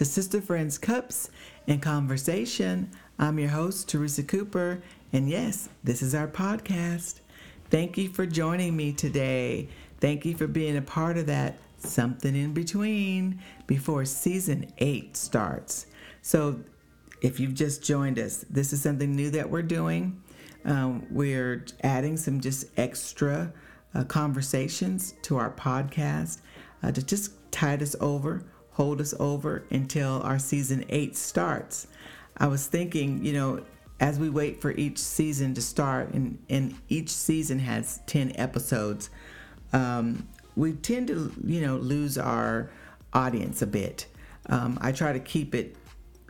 To 0.00 0.06
Sister 0.06 0.40
Friends 0.40 0.78
Cups 0.78 1.28
and 1.66 1.82
Conversation. 1.82 2.90
I'm 3.18 3.38
your 3.38 3.50
host, 3.50 3.86
Teresa 3.86 4.22
Cooper, 4.22 4.82
and 5.12 5.28
yes, 5.28 5.68
this 5.84 6.00
is 6.00 6.14
our 6.14 6.26
podcast. 6.26 7.20
Thank 7.68 7.98
you 7.98 8.08
for 8.08 8.24
joining 8.24 8.74
me 8.74 8.94
today. 8.94 9.68
Thank 10.00 10.24
you 10.24 10.34
for 10.34 10.46
being 10.46 10.78
a 10.78 10.80
part 10.80 11.18
of 11.18 11.26
that 11.26 11.58
something 11.76 12.34
in 12.34 12.54
between 12.54 13.42
before 13.66 14.06
season 14.06 14.72
eight 14.78 15.18
starts. 15.18 15.84
So, 16.22 16.60
if 17.20 17.38
you've 17.38 17.52
just 17.52 17.84
joined 17.84 18.18
us, 18.18 18.46
this 18.48 18.72
is 18.72 18.80
something 18.80 19.14
new 19.14 19.28
that 19.32 19.50
we're 19.50 19.60
doing. 19.60 20.22
Um, 20.64 21.06
we're 21.10 21.66
adding 21.82 22.16
some 22.16 22.40
just 22.40 22.68
extra 22.78 23.52
uh, 23.94 24.04
conversations 24.04 25.12
to 25.24 25.36
our 25.36 25.50
podcast 25.50 26.40
uh, 26.82 26.90
to 26.90 27.04
just 27.04 27.32
tide 27.52 27.82
us 27.82 27.94
over, 28.00 28.46
hold 28.80 28.98
us 28.98 29.12
over 29.20 29.62
until 29.70 30.22
our 30.22 30.38
season 30.38 30.82
eight 30.88 31.14
starts. 31.14 31.86
I 32.38 32.46
was 32.46 32.66
thinking, 32.66 33.22
you 33.22 33.34
know, 33.34 33.62
as 34.00 34.18
we 34.18 34.30
wait 34.30 34.62
for 34.62 34.70
each 34.70 34.96
season 34.96 35.52
to 35.52 35.60
start, 35.60 36.14
and, 36.14 36.42
and 36.48 36.74
each 36.88 37.10
season 37.10 37.58
has 37.58 38.00
10 38.06 38.32
episodes, 38.36 39.10
um, 39.74 40.26
we 40.56 40.72
tend 40.72 41.08
to, 41.08 41.30
you 41.44 41.60
know, 41.60 41.76
lose 41.76 42.16
our 42.16 42.70
audience 43.12 43.60
a 43.60 43.66
bit. 43.66 44.06
Um, 44.46 44.78
I 44.80 44.92
try 44.92 45.12
to 45.12 45.20
keep 45.20 45.54
it 45.54 45.76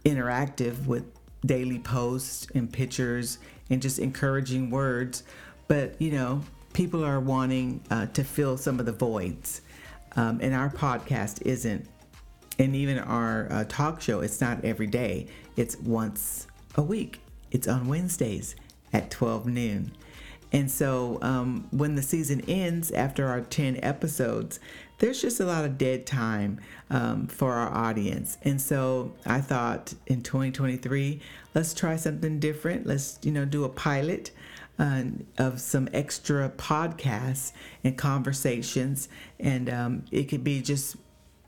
interactive 0.05 0.87
with 0.87 1.05
daily 1.47 1.79
posts 1.79 2.49
and 2.53 2.73
pictures 2.73 3.39
and 3.71 3.81
just 3.81 4.01
encouraging 4.01 4.71
words, 4.71 5.23
but, 5.69 5.95
you 6.03 6.11
know, 6.11 6.43
people 6.73 7.05
are 7.05 7.21
wanting 7.21 7.81
uh, 7.93 8.07
to 8.07 8.25
fill 8.25 8.57
some 8.57 8.81
of 8.81 8.87
the 8.87 8.93
voids. 8.93 9.61
Um, 10.17 10.41
and 10.43 10.53
our 10.53 10.69
podcast 10.69 11.43
isn't, 11.43 11.87
and 12.61 12.77
even 12.77 12.99
our 12.99 13.51
uh, 13.51 13.65
talk 13.67 14.03
show, 14.03 14.21
it's 14.21 14.39
not 14.39 14.63
every 14.67 14.87
day. 14.87 15.27
It's 15.57 15.79
once 15.79 16.47
a 16.75 16.83
week. 16.83 17.21
It's 17.51 17.67
on 17.67 17.89
Wednesdays 17.89 18.55
at 18.93 19.11
12 19.11 19.47
noon. 19.47 19.93
And 20.53 20.71
so 20.71 21.19
um, 21.23 21.69
when 21.71 21.95
the 21.95 22.03
season 22.03 22.43
ends 22.47 22.91
after 22.91 23.29
our 23.29 23.41
10 23.41 23.81
episodes, 23.83 24.61
there's 24.99 25.23
just 25.23 25.41
a 25.41 25.47
lot 25.47 25.65
of 25.65 25.79
dead 25.79 26.05
time 26.05 26.61
um, 26.91 27.29
for 27.29 27.55
our 27.55 27.73
audience. 27.73 28.37
And 28.43 28.61
so 28.61 29.15
I 29.25 29.41
thought 29.41 29.95
in 30.07 30.21
2023, 30.21 31.19
let's 31.55 31.73
try 31.73 31.97
something 31.97 32.41
different. 32.41 32.87
Let's, 32.87 33.19
you 33.23 33.33
know, 33.33 33.47
do 33.47 33.65
a 33.65 33.71
pilot 33.71 34.33
uh, 34.79 35.05
of 35.39 35.63
some 35.63 35.89
extra 35.95 36.51
podcasts 36.51 37.53
and 37.83 37.97
conversations. 37.97 39.09
And 39.39 39.71
um, 39.71 40.05
it 40.11 40.25
could 40.25 40.45
be 40.45 40.61
just 40.61 40.97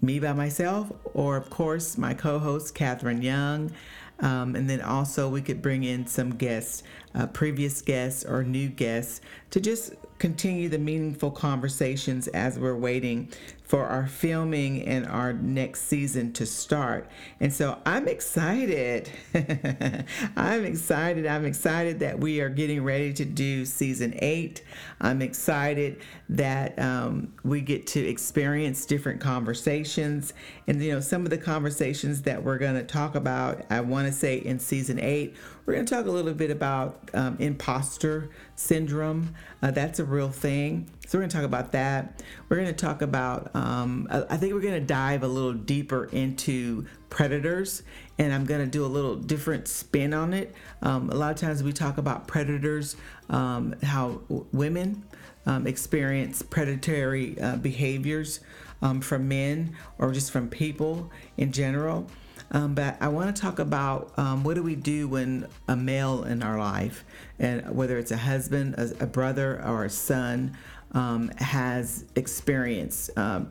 me 0.03 0.19
by 0.19 0.33
myself, 0.33 0.92
or 1.14 1.36
of 1.36 1.48
course, 1.48 1.97
my 1.97 2.12
co 2.12 2.39
host, 2.39 2.75
Catherine 2.75 3.22
Young. 3.22 3.72
Um, 4.20 4.55
and 4.55 4.69
then 4.70 4.81
also, 4.81 5.28
we 5.28 5.42
could 5.42 5.62
bring 5.62 5.83
in 5.84 6.06
some 6.06 6.37
guests, 6.37 6.82
uh, 7.15 7.27
previous 7.28 7.82
guests 7.82 8.25
or 8.25 8.44
new 8.44 8.69
guests, 8.69 9.21
to 9.50 9.60
just 9.60 9.94
continue 10.19 10.69
the 10.69 10.78
meaningful 10.78 11.31
conversations 11.31 12.28
as 12.28 12.56
we're 12.59 12.77
waiting 12.77 13.28
for 13.72 13.87
our 13.87 14.06
filming 14.06 14.83
and 14.83 15.06
our 15.06 15.33
next 15.33 15.84
season 15.84 16.31
to 16.31 16.44
start. 16.44 17.09
And 17.41 17.50
so 17.50 17.78
I'm 17.87 18.06
excited. 18.06 19.10
I'm 20.37 20.66
excited. 20.66 21.27
I'm 21.27 21.47
excited 21.47 22.00
that 22.00 22.21
we 22.21 22.43
are 22.43 22.50
getting 22.50 22.84
ready 22.84 23.15
to 23.15 23.25
do 23.25 23.65
season 23.65 24.12
eight. 24.19 24.62
I'm 25.00 25.22
excited 25.22 26.03
that 26.28 26.78
um, 26.78 27.33
we 27.44 27.62
get 27.62 27.87
to 27.87 28.00
experience 28.00 28.84
different 28.84 29.22
conversations. 29.22 30.34
And, 30.66 30.83
you 30.83 30.93
know, 30.93 31.00
some 31.00 31.25
of 31.25 31.31
the 31.31 31.39
conversations 31.39 32.21
that 32.22 32.44
we're 32.44 32.59
going 32.59 32.75
to 32.75 32.84
talk 32.84 33.15
about, 33.15 33.65
I 33.71 33.81
want 33.81 34.06
to 34.06 34.12
say 34.12 34.37
in 34.37 34.59
season 34.59 35.00
eight, 35.00 35.34
we're 35.65 35.72
going 35.72 35.87
to 35.87 35.94
talk 35.94 36.04
a 36.04 36.10
little 36.10 36.34
bit 36.34 36.50
about 36.50 37.10
um, 37.15 37.39
imposter 37.39 38.28
syndrome. 38.54 39.34
Uh, 39.62 39.71
that's 39.71 39.99
a 39.99 40.04
real 40.04 40.28
thing. 40.28 40.91
So 41.07 41.19
we're 41.19 41.23
going 41.23 41.31
to 41.31 41.37
talk 41.37 41.45
about 41.45 41.73
that. 41.73 42.23
We're 42.49 42.57
going 42.57 42.69
to 42.69 42.73
talk 42.73 43.03
about, 43.03 43.55
um, 43.55 44.09
I 44.11 44.37
think 44.39 44.55
we're 44.55 44.61
going 44.61 44.81
to 44.81 44.87
dive 44.87 45.23
a 45.23 45.29
little 45.29 45.53
deeper 45.53 46.05
into 46.07 46.87
predators, 47.11 47.83
and 48.19 48.33
I'm 48.33 48.47
going 48.47 48.65
to 48.65 48.71
do 48.71 48.85
a 48.85 48.89
little 48.89 49.17
different 49.17 49.69
spin 49.69 50.15
on 50.15 50.33
it. 50.33 50.55
Um, 50.81 51.11
a 51.11 51.15
lot 51.15 51.31
of 51.31 51.37
times 51.37 51.63
we 51.63 51.73
talk 51.75 51.99
about 51.99 52.29
predators, 52.29 52.97
um, 53.29 53.75
how 53.83 54.23
women 54.53 55.05
um, 55.45 55.67
experience 55.67 56.41
predatory 56.41 57.39
uh, 57.41 57.57
behaviors 57.57 58.41
um, 58.81 59.01
from 59.01 59.29
men 59.29 59.77
or 59.99 60.13
just 60.13 60.31
from 60.31 60.49
people 60.49 61.11
in 61.37 61.53
general. 61.53 62.07
Um, 62.55 62.75
but 62.75 62.97
I 63.01 63.09
want 63.09 63.34
to 63.34 63.41
talk 63.41 63.59
about 63.59 64.13
um, 64.19 64.45
what 64.45 64.55
do 64.55 64.63
we 64.63 64.77
do 64.77 65.09
when 65.09 65.47
a 65.69 65.77
male 65.77 66.25
in 66.25 66.43
our 66.43 66.59
life, 66.59 67.03
and 67.39 67.75
whether 67.75 67.97
it's 67.97 68.11
a 68.11 68.17
husband, 68.19 68.75
a, 68.75 69.05
a 69.05 69.07
brother, 69.07 69.63
or 69.65 69.84
a 69.84 69.91
son, 69.91 70.57
um, 70.92 71.30
has 71.38 72.04
experienced 72.16 73.16
um, 73.16 73.50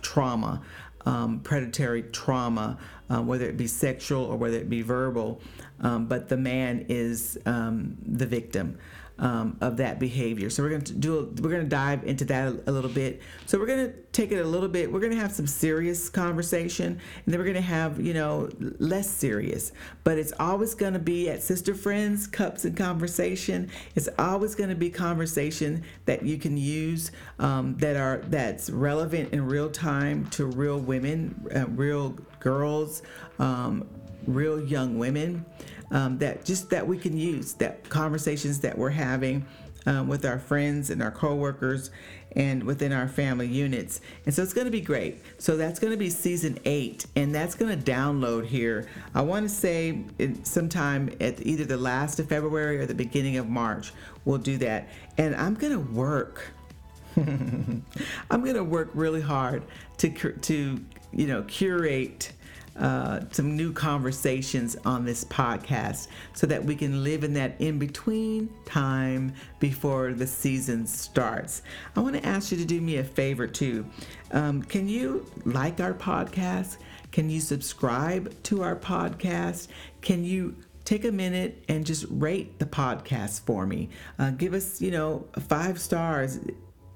trauma, 0.00 0.62
um, 1.06 1.40
predatory 1.40 2.02
trauma, 2.02 2.78
uh, 3.08 3.20
whether 3.20 3.46
it 3.46 3.56
be 3.56 3.66
sexual 3.66 4.24
or 4.24 4.36
whether 4.36 4.56
it 4.56 4.68
be 4.68 4.82
verbal, 4.82 5.40
um, 5.80 6.06
but 6.06 6.28
the 6.28 6.36
man 6.36 6.84
is 6.88 7.38
um, 7.46 7.96
the 8.06 8.26
victim. 8.26 8.78
Um, 9.20 9.58
of 9.60 9.76
that 9.76 9.98
behavior. 9.98 10.48
So 10.48 10.62
we're 10.62 10.70
going 10.70 10.80
to 10.80 10.94
do. 10.94 11.34
We're 11.42 11.50
going 11.50 11.62
to 11.62 11.68
dive 11.68 12.04
into 12.04 12.24
that 12.24 12.48
a, 12.48 12.70
a, 12.70 12.72
little 12.72 12.88
bit. 12.88 13.20
So 13.44 13.58
we're 13.58 13.66
going 13.66 13.90
to 13.90 13.92
take 14.12 14.32
it 14.32 14.38
a 14.38 14.48
little 14.48 14.70
bit. 14.70 14.90
We're 14.90 15.00
going 15.00 15.12
to 15.12 15.18
have 15.18 15.30
some 15.30 15.46
serious 15.46 16.08
conversation, 16.08 16.86
and 16.86 17.24
then 17.26 17.38
we're 17.38 17.44
going 17.44 17.56
to 17.56 17.60
have 17.60 18.00
you 18.00 18.14
know 18.14 18.48
less 18.78 19.10
serious. 19.10 19.72
But 20.04 20.16
it's 20.16 20.32
always 20.40 20.74
going 20.74 20.94
to 20.94 20.98
be 20.98 21.28
at 21.28 21.42
Sister 21.42 21.74
Friends 21.74 22.26
Cups 22.26 22.64
and 22.64 22.74
Conversation. 22.74 23.68
It's 23.94 24.08
always 24.18 24.54
going 24.54 24.70
to 24.70 24.74
be 24.74 24.88
conversation 24.88 25.84
that 26.06 26.24
you 26.24 26.38
can 26.38 26.56
use 26.56 27.10
um, 27.38 27.76
that 27.76 27.96
are 27.96 28.22
that's 28.28 28.70
relevant 28.70 29.34
in 29.34 29.44
real 29.44 29.70
time 29.70 30.26
to 30.30 30.46
real 30.46 30.78
women, 30.78 31.46
uh, 31.54 31.66
real 31.68 32.16
girls, 32.38 33.02
um, 33.38 33.86
real 34.26 34.60
young 34.64 34.98
women 34.98 35.44
um, 35.90 36.18
that 36.18 36.44
just 36.44 36.70
that 36.70 36.86
we 36.86 36.98
can 36.98 37.16
use 37.16 37.54
that 37.54 37.88
conversations 37.88 38.60
that 38.60 38.76
we're 38.76 38.90
having 38.90 39.46
um, 39.86 40.08
with 40.08 40.24
our 40.24 40.38
friends 40.38 40.90
and 40.90 41.02
our 41.02 41.10
coworkers 41.10 41.90
and 42.36 42.62
within 42.62 42.92
our 42.92 43.08
family 43.08 43.46
units. 43.46 44.00
And 44.24 44.34
so 44.34 44.42
it's 44.42 44.52
going 44.52 44.66
to 44.66 44.70
be 44.70 44.80
great. 44.80 45.20
So 45.38 45.56
that's 45.56 45.78
going 45.78 45.92
to 45.92 45.96
be 45.96 46.10
season 46.10 46.58
eight, 46.64 47.06
and 47.16 47.34
that's 47.34 47.54
going 47.54 47.76
to 47.76 47.90
download 47.90 48.46
here. 48.46 48.88
I 49.14 49.22
want 49.22 49.48
to 49.48 49.54
say 49.54 50.04
sometime 50.44 51.10
at 51.20 51.44
either 51.44 51.64
the 51.64 51.76
last 51.76 52.20
of 52.20 52.28
February 52.28 52.78
or 52.78 52.86
the 52.86 52.94
beginning 52.94 53.36
of 53.36 53.48
March, 53.48 53.92
we'll 54.24 54.38
do 54.38 54.58
that. 54.58 54.88
And 55.18 55.34
I'm 55.34 55.54
going 55.54 55.72
to 55.72 55.92
work. 55.92 56.52
I'm 57.16 57.84
going 58.30 58.54
to 58.54 58.64
work 58.64 58.90
really 58.94 59.20
hard 59.20 59.64
to 59.98 60.10
to 60.10 60.84
you 61.12 61.26
know 61.26 61.42
curate 61.42 62.32
uh, 62.80 63.20
some 63.30 63.56
new 63.56 63.72
conversations 63.72 64.76
on 64.84 65.04
this 65.04 65.24
podcast 65.24 66.08
so 66.32 66.46
that 66.46 66.64
we 66.64 66.74
can 66.74 67.04
live 67.04 67.24
in 67.24 67.34
that 67.34 67.60
in 67.60 67.78
between 67.78 68.48
time 68.64 69.34
before 69.58 70.12
the 70.12 70.26
season 70.26 70.86
starts. 70.86 71.62
I 71.94 72.00
want 72.00 72.16
to 72.16 72.26
ask 72.26 72.50
you 72.50 72.58
to 72.58 72.64
do 72.64 72.80
me 72.80 72.96
a 72.96 73.04
favor 73.04 73.46
too. 73.46 73.86
Um, 74.32 74.62
can 74.62 74.88
you 74.88 75.26
like 75.44 75.80
our 75.80 75.94
podcast? 75.94 76.78
Can 77.12 77.28
you 77.28 77.40
subscribe 77.40 78.34
to 78.44 78.62
our 78.62 78.76
podcast? 78.76 79.68
Can 80.00 80.24
you 80.24 80.56
take 80.84 81.04
a 81.04 81.12
minute 81.12 81.62
and 81.68 81.84
just 81.84 82.06
rate 82.08 82.58
the 82.58 82.66
podcast 82.66 83.42
for 83.42 83.66
me? 83.66 83.90
Uh, 84.18 84.30
give 84.30 84.54
us, 84.54 84.80
you 84.80 84.90
know, 84.90 85.26
five 85.48 85.80
stars 85.80 86.38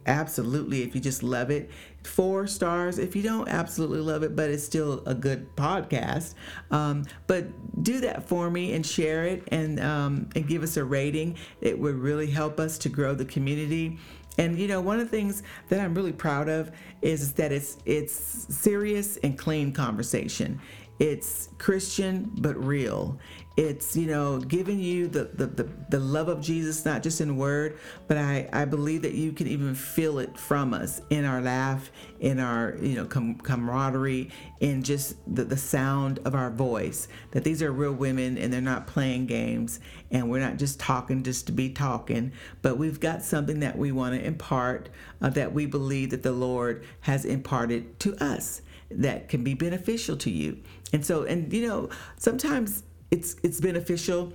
absolutely 0.07 0.83
if 0.83 0.95
you 0.95 1.01
just 1.01 1.23
love 1.23 1.51
it. 1.51 1.71
Four 2.03 2.47
stars 2.47 2.99
if 2.99 3.17
you 3.17 3.23
don't 3.23 3.49
absolutely 3.49 4.01
love 4.01 4.23
it 4.23 4.37
but 4.37 4.51
it's 4.51 4.65
still 4.65 5.03
a 5.07 5.15
good 5.15 5.55
podcast. 5.57 6.35
Um, 6.71 7.05
but 7.27 7.47
do 7.83 8.01
that 8.01 8.29
for 8.29 8.51
me 8.51 8.75
and 8.75 8.85
share 8.85 9.25
it 9.25 9.43
and 9.49 9.81
um, 9.81 10.29
and 10.35 10.47
give 10.47 10.63
us 10.63 10.77
a 10.77 10.85
rating. 10.85 11.37
It 11.61 11.79
would 11.79 11.97
really 11.97 12.31
help 12.31 12.61
us 12.61 12.79
to 12.79 12.89
grow 12.89 13.15
the 13.15 13.25
community. 13.25 13.99
And 14.37 14.59
you 14.59 14.67
know 14.67 14.81
one 14.81 14.99
of 14.99 15.11
the 15.11 15.17
things 15.17 15.43
that 15.69 15.79
i'm 15.79 15.95
really 15.95 16.13
proud 16.13 16.49
of 16.49 16.73
is 17.03 17.33
that 17.35 17.53
it's 17.53 17.79
it's 17.85 18.13
serious 18.55 19.17
and 19.19 19.39
clean 19.39 19.73
conversation. 19.73 20.61
It's 20.99 21.49
Christian 21.59 22.31
but 22.39 22.63
real. 22.63 23.19
It's, 23.57 23.97
you 23.97 24.07
know, 24.07 24.41
giving 24.41 24.81
you 24.81 25.07
the, 25.07 25.25
the, 25.33 25.47
the, 25.47 25.69
the, 25.91 26.01
love 26.01 26.29
of 26.29 26.41
Jesus, 26.41 26.85
not 26.85 27.05
just 27.05 27.21
in 27.21 27.37
word, 27.37 27.79
but 28.09 28.17
I, 28.17 28.49
I 28.53 28.65
believe 28.65 29.03
that 29.03 29.15
you 29.15 29.31
can 29.31 29.47
even 29.47 29.77
feel 29.77 30.19
it 30.19 30.37
from 30.37 30.75
us 30.75 31.01
in 31.09 31.25
our 31.25 31.41
laugh, 31.41 31.93
in 32.19 32.41
our, 32.41 32.77
you 32.81 32.97
know, 32.97 33.05
com- 33.05 33.37
camaraderie, 33.37 34.31
in 34.59 34.83
just 34.83 35.15
the, 35.33 35.45
the 35.45 35.57
sound 35.57 36.19
of 36.25 36.35
our 36.35 36.51
voice. 36.51 37.07
That 37.31 37.45
these 37.45 37.63
are 37.63 37.71
real 37.71 37.93
women 37.93 38.39
and 38.39 38.53
they're 38.53 38.61
not 38.61 38.89
playing 38.89 39.27
games 39.27 39.79
and 40.11 40.29
we're 40.29 40.41
not 40.41 40.57
just 40.57 40.81
talking 40.81 41.23
just 41.23 41.47
to 41.47 41.53
be 41.53 41.71
talking, 41.71 42.33
but 42.61 42.77
we've 42.77 42.99
got 42.99 43.23
something 43.23 43.61
that 43.61 43.79
we 43.79 43.93
want 43.93 44.17
to 44.17 44.27
impart 44.27 44.89
uh, 45.23 45.31
that 45.31 45.55
we 45.55 45.67
believe 45.67 46.11
that 46.11 46.25
the 46.25 46.33
Lord 46.33 46.85
has 47.03 47.25
imparted 47.25 48.01
to 48.01 48.17
us. 48.17 48.63
that 48.91 49.29
can 49.29 49.43
be 49.43 49.55
beneficial 49.55 50.17
to 50.17 50.31
you. 50.31 50.59
And 50.93 51.05
so, 51.05 51.23
and 51.25 51.53
you 51.53 51.67
know, 51.67 51.89
sometimes 52.17 52.83
it's 53.11 53.37
it's 53.43 53.61
beneficial 53.61 54.33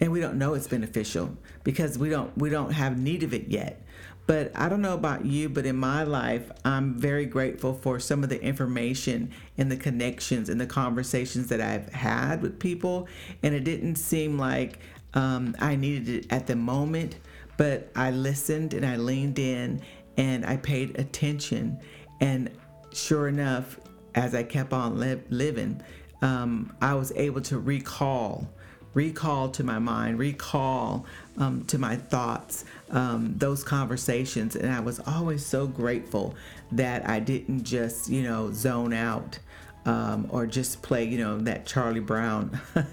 and 0.00 0.10
we 0.10 0.20
don't 0.20 0.36
know 0.36 0.54
it's 0.54 0.66
beneficial 0.66 1.36
because 1.64 1.98
we 1.98 2.08
don't 2.08 2.36
we 2.36 2.50
don't 2.50 2.72
have 2.72 2.98
need 2.98 3.22
of 3.22 3.32
it 3.32 3.48
yet. 3.48 3.82
But 4.26 4.52
I 4.54 4.68
don't 4.68 4.82
know 4.82 4.94
about 4.94 5.26
you, 5.26 5.48
but 5.48 5.66
in 5.66 5.76
my 5.76 6.04
life, 6.04 6.50
I'm 6.64 6.94
very 6.94 7.26
grateful 7.26 7.74
for 7.74 7.98
some 7.98 8.22
of 8.22 8.28
the 8.28 8.40
information 8.40 9.32
and 9.58 9.70
the 9.70 9.76
connections 9.76 10.48
and 10.48 10.60
the 10.60 10.66
conversations 10.66 11.48
that 11.48 11.60
I've 11.60 11.92
had 11.92 12.40
with 12.40 12.58
people. 12.60 13.08
And 13.42 13.52
it 13.54 13.64
didn't 13.64 13.96
seem 13.96 14.38
like 14.38 14.78
um, 15.14 15.56
I 15.58 15.74
needed 15.74 16.08
it 16.08 16.32
at 16.32 16.46
the 16.46 16.54
moment, 16.54 17.16
but 17.56 17.90
I 17.96 18.12
listened 18.12 18.74
and 18.74 18.86
I 18.86 18.96
leaned 18.96 19.40
in 19.40 19.82
and 20.16 20.46
I 20.46 20.56
paid 20.56 20.98
attention. 21.00 21.80
And 22.20 22.50
sure 22.92 23.26
enough, 23.26 23.80
as 24.14 24.34
I 24.34 24.44
kept 24.44 24.72
on 24.72 25.00
li- 25.00 25.20
living, 25.30 25.82
um, 26.22 26.74
I 26.80 26.94
was 26.94 27.12
able 27.16 27.40
to 27.42 27.58
recall, 27.58 28.48
recall 28.94 29.48
to 29.50 29.64
my 29.64 29.78
mind, 29.78 30.18
recall 30.18 31.04
um, 31.36 31.64
to 31.66 31.78
my 31.78 31.96
thoughts 31.96 32.64
um, 32.90 33.34
those 33.36 33.64
conversations. 33.64 34.56
And 34.56 34.72
I 34.72 34.80
was 34.80 35.00
always 35.06 35.44
so 35.44 35.66
grateful 35.66 36.34
that 36.70 37.08
I 37.08 37.18
didn't 37.20 37.64
just, 37.64 38.08
you 38.08 38.22
know, 38.22 38.52
zone 38.52 38.92
out 38.92 39.38
um, 39.84 40.28
or 40.30 40.46
just 40.46 40.80
play, 40.80 41.04
you 41.04 41.18
know, 41.18 41.38
that 41.40 41.66
Charlie 41.66 42.00
Brown. 42.00 42.58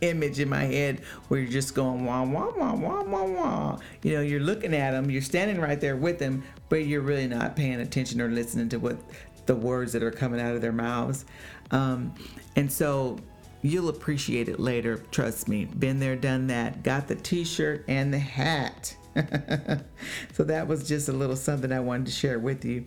image 0.00 0.38
in 0.38 0.48
my 0.48 0.62
head 0.62 1.00
where 1.26 1.40
you're 1.40 1.50
just 1.50 1.74
going 1.74 2.04
wah 2.04 2.22
wah 2.22 2.52
wah 2.56 2.72
wah 2.72 3.02
wah 3.02 3.24
wah. 3.24 3.78
You 4.02 4.14
know, 4.14 4.20
you're 4.20 4.38
looking 4.38 4.72
at 4.72 4.92
them, 4.92 5.10
you're 5.10 5.22
standing 5.22 5.60
right 5.60 5.80
there 5.80 5.96
with 5.96 6.20
them, 6.20 6.44
but 6.68 6.86
you're 6.86 7.00
really 7.00 7.26
not 7.26 7.56
paying 7.56 7.80
attention 7.80 8.20
or 8.20 8.28
listening 8.28 8.68
to 8.68 8.78
what 8.78 8.96
the 9.46 9.54
words 9.54 9.92
that 9.92 10.02
are 10.02 10.10
coming 10.10 10.40
out 10.40 10.54
of 10.54 10.60
their 10.60 10.72
mouths. 10.72 11.24
Um, 11.70 12.14
and 12.56 12.70
so 12.70 13.18
you'll 13.62 13.88
appreciate 13.88 14.48
it 14.48 14.60
later. 14.60 14.98
Trust 15.10 15.48
me. 15.48 15.64
Been 15.64 15.98
there, 15.98 16.16
done 16.16 16.46
that. 16.48 16.82
Got 16.82 17.08
the 17.08 17.16
t 17.16 17.44
shirt 17.44 17.84
and 17.88 18.12
the 18.12 18.18
hat. 18.18 18.96
so 20.32 20.44
that 20.44 20.66
was 20.66 20.86
just 20.86 21.08
a 21.08 21.12
little 21.12 21.36
something 21.36 21.72
I 21.72 21.80
wanted 21.80 22.06
to 22.06 22.12
share 22.12 22.38
with 22.38 22.64
you. 22.64 22.84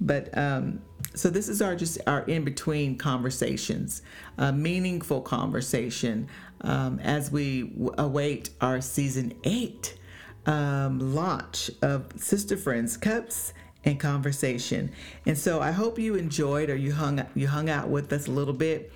But 0.00 0.36
um, 0.36 0.80
so 1.14 1.28
this 1.28 1.48
is 1.48 1.60
our 1.60 1.74
just 1.74 1.98
our 2.06 2.22
in 2.22 2.44
between 2.44 2.96
conversations, 2.96 4.02
a 4.36 4.52
meaningful 4.52 5.20
conversation 5.20 6.28
um, 6.60 7.00
as 7.00 7.30
we 7.30 7.64
w- 7.64 7.94
await 7.98 8.50
our 8.60 8.80
season 8.80 9.32
eight 9.44 9.98
um, 10.46 11.14
launch 11.14 11.70
of 11.82 12.12
Sister 12.16 12.56
Friends 12.56 12.96
Cups 12.96 13.52
and 13.88 13.98
Conversation. 13.98 14.92
And 15.26 15.36
so 15.36 15.60
I 15.60 15.72
hope 15.72 15.98
you 15.98 16.14
enjoyed 16.14 16.70
or 16.70 16.76
you 16.76 16.92
hung 16.92 17.24
you 17.34 17.48
hung 17.48 17.68
out 17.68 17.88
with 17.88 18.12
us 18.12 18.28
a 18.28 18.30
little 18.30 18.54
bit 18.54 18.92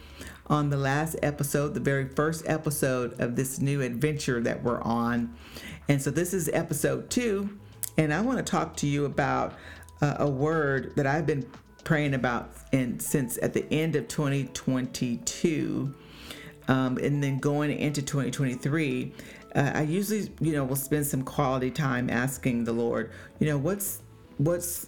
on 0.46 0.70
the 0.70 0.76
last 0.76 1.16
episode, 1.22 1.74
the 1.74 1.80
very 1.80 2.08
first 2.08 2.44
episode 2.46 3.18
of 3.20 3.36
this 3.36 3.60
new 3.60 3.80
adventure 3.80 4.40
that 4.42 4.62
we're 4.62 4.82
on. 4.82 5.34
And 5.88 6.00
so 6.00 6.10
this 6.10 6.34
is 6.34 6.48
episode 6.52 7.10
two, 7.10 7.58
and 7.96 8.12
I 8.12 8.20
want 8.20 8.38
to 8.38 8.44
talk 8.44 8.76
to 8.78 8.86
you 8.86 9.04
about 9.06 9.54
uh, 10.00 10.16
a 10.18 10.28
word 10.28 10.94
that 10.96 11.06
I've 11.06 11.26
been 11.26 11.46
praying 11.84 12.14
about 12.14 12.52
and 12.72 13.00
since 13.02 13.38
at 13.42 13.52
the 13.52 13.66
end 13.72 13.96
of 13.96 14.06
2022 14.08 15.94
um, 16.68 16.96
and 16.98 17.22
then 17.22 17.38
going 17.38 17.76
into 17.76 18.00
2023 18.00 19.12
uh, 19.56 19.72
i 19.74 19.82
usually 19.82 20.30
you 20.40 20.52
know 20.52 20.62
will 20.64 20.76
spend 20.76 21.04
some 21.04 21.22
quality 21.22 21.72
time 21.72 22.08
asking 22.08 22.62
the 22.62 22.72
lord 22.72 23.10
you 23.40 23.48
know 23.48 23.58
what's 23.58 24.01
what's 24.44 24.86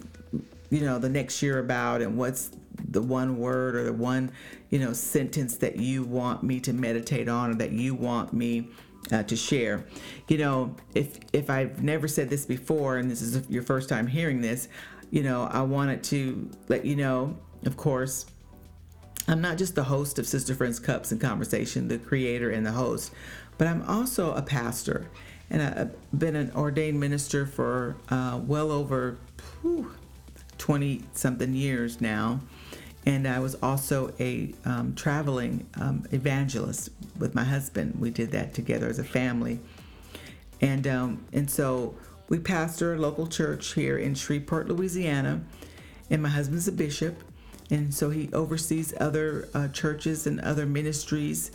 you 0.69 0.81
know 0.81 0.99
the 0.99 1.09
next 1.09 1.41
year 1.41 1.59
about 1.59 2.01
and 2.01 2.17
what's 2.17 2.51
the 2.89 3.01
one 3.01 3.37
word 3.37 3.75
or 3.75 3.83
the 3.83 3.93
one 3.93 4.31
you 4.69 4.79
know 4.79 4.93
sentence 4.93 5.57
that 5.57 5.77
you 5.77 6.03
want 6.03 6.43
me 6.43 6.59
to 6.59 6.73
meditate 6.73 7.29
on 7.29 7.51
or 7.51 7.55
that 7.55 7.71
you 7.71 7.93
want 7.95 8.33
me 8.33 8.69
uh, 9.11 9.23
to 9.23 9.35
share 9.35 9.85
you 10.27 10.37
know 10.37 10.75
if 10.93 11.19
if 11.31 11.49
i've 11.49 11.83
never 11.83 12.07
said 12.07 12.29
this 12.29 12.45
before 12.45 12.97
and 12.97 13.09
this 13.09 13.21
is 13.21 13.47
your 13.49 13.63
first 13.63 13.87
time 13.87 14.07
hearing 14.07 14.41
this 14.41 14.67
you 15.11 15.23
know, 15.23 15.43
I 15.43 15.61
wanted 15.61 16.03
to 16.05 16.49
let 16.67 16.85
you 16.85 16.95
know, 16.95 17.37
of 17.65 17.77
course, 17.77 18.25
I'm 19.27 19.41
not 19.41 19.57
just 19.57 19.75
the 19.75 19.83
host 19.83 20.19
of 20.19 20.27
Sister 20.27 20.53
Friends 20.53 20.79
Cups 20.79 21.11
and 21.11 21.19
Conversation, 21.19 21.87
the 21.87 21.97
creator 21.97 22.51
and 22.51 22.65
the 22.65 22.71
host, 22.71 23.11
but 23.57 23.67
I'm 23.67 23.81
also 23.83 24.33
a 24.33 24.41
pastor. 24.41 25.07
And 25.49 25.61
I've 25.61 26.19
been 26.19 26.35
an 26.35 26.51
ordained 26.55 26.99
minister 26.99 27.45
for 27.45 27.95
uh, 28.09 28.39
well 28.43 28.71
over 28.71 29.17
20 30.57 31.03
something 31.13 31.53
years 31.53 32.01
now. 32.01 32.39
And 33.05 33.27
I 33.27 33.39
was 33.39 33.55
also 33.55 34.13
a 34.19 34.53
um, 34.65 34.95
traveling 34.95 35.67
um, 35.79 36.05
evangelist 36.11 36.89
with 37.19 37.35
my 37.35 37.43
husband. 37.43 37.99
We 37.99 38.09
did 38.09 38.31
that 38.31 38.53
together 38.53 38.87
as 38.87 38.97
a 38.97 39.03
family. 39.03 39.59
And, 40.61 40.87
um, 40.87 41.25
and 41.31 41.49
so 41.49 41.95
we 42.29 42.39
pastor 42.39 42.95
a 42.95 42.97
local 42.97 43.27
church 43.27 43.73
here 43.73 43.97
in 43.97 44.15
Shreveport, 44.15 44.67
Louisiana, 44.67 45.41
and 46.09 46.23
my 46.23 46.29
husband's 46.29 46.67
a 46.67 46.71
bishop, 46.71 47.23
and 47.69 47.93
so 47.93 48.09
he 48.09 48.31
oversees 48.33 48.93
other 48.99 49.47
uh, 49.53 49.67
churches 49.69 50.27
and 50.27 50.39
other 50.41 50.65
ministries. 50.65 51.51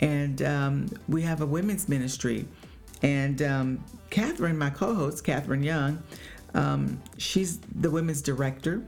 And 0.00 0.42
um, 0.42 0.88
we 1.08 1.22
have 1.22 1.40
a 1.40 1.46
women's 1.46 1.88
ministry. 1.88 2.46
And 3.02 3.42
um, 3.42 3.84
Catherine, 4.10 4.58
my 4.58 4.70
co 4.70 4.94
host, 4.94 5.24
Catherine 5.24 5.62
Young, 5.62 6.02
um, 6.54 7.00
she's 7.18 7.58
the 7.58 7.90
women's 7.90 8.22
director. 8.22 8.84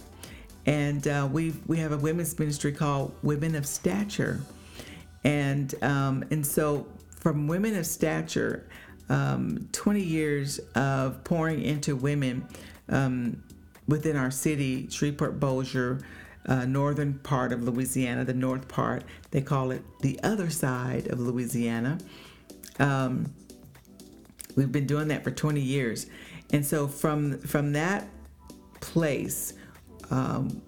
And 0.65 1.07
uh, 1.09 1.29
we 1.31 1.55
we 1.67 1.79
have 1.79 1.93
a 1.93 1.97
women's 1.97 2.39
ministry 2.39 2.73
called 2.73 3.15
Women 3.23 3.57
of 3.57 3.67
Stature. 3.67 4.41
And, 5.25 5.75
um, 5.83 6.25
and 6.31 6.47
so 6.47 6.87
from 7.17 7.47
Women 7.47 7.77
of 7.77 7.87
Stature, 7.87 8.69
um, 9.09 9.69
20 9.73 10.01
years 10.01 10.59
of 10.75 11.23
pouring 11.25 11.63
into 11.63 11.95
women 11.95 12.47
um, 12.89 13.43
within 13.87 14.17
our 14.17 14.31
city, 14.31 14.89
Shreveport 14.91 15.39
Bossier, 15.39 16.01
uh, 16.47 16.65
northern 16.65 17.15
part 17.21 17.53
of 17.53 17.63
Louisiana, 17.63 18.25
the 18.25 18.35
north 18.35 18.67
part. 18.69 19.05
They 19.31 19.41
call 19.41 19.71
it 19.71 19.83
the 20.01 20.19
other 20.23 20.51
side 20.51 21.07
of 21.09 21.21
Louisiana. 21.21 21.99
Um, 22.79 23.33
we've 24.57 24.73
been 24.73 24.87
doing 24.87 25.09
that 25.09 25.23
for 25.23 25.31
20 25.31 25.61
years, 25.61 26.07
and 26.53 26.65
so 26.65 26.87
from 26.87 27.39
from 27.41 27.73
that 27.73 28.07
place, 28.81 29.55
um, 30.11 30.63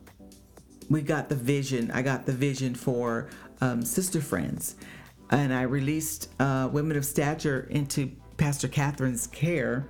we 0.88 1.02
got 1.02 1.28
the 1.28 1.34
vision. 1.34 1.90
I 1.90 2.02
got 2.02 2.26
the 2.26 2.32
vision 2.32 2.74
for 2.74 3.28
um, 3.60 3.82
Sister 3.82 4.20
Friends, 4.20 4.76
and 5.30 5.52
I 5.52 5.62
released 5.62 6.30
uh, 6.40 6.68
Women 6.72 6.96
of 6.96 7.04
Stature 7.04 7.66
into 7.70 8.10
Pastor 8.36 8.68
Catherine's 8.68 9.26
care. 9.26 9.86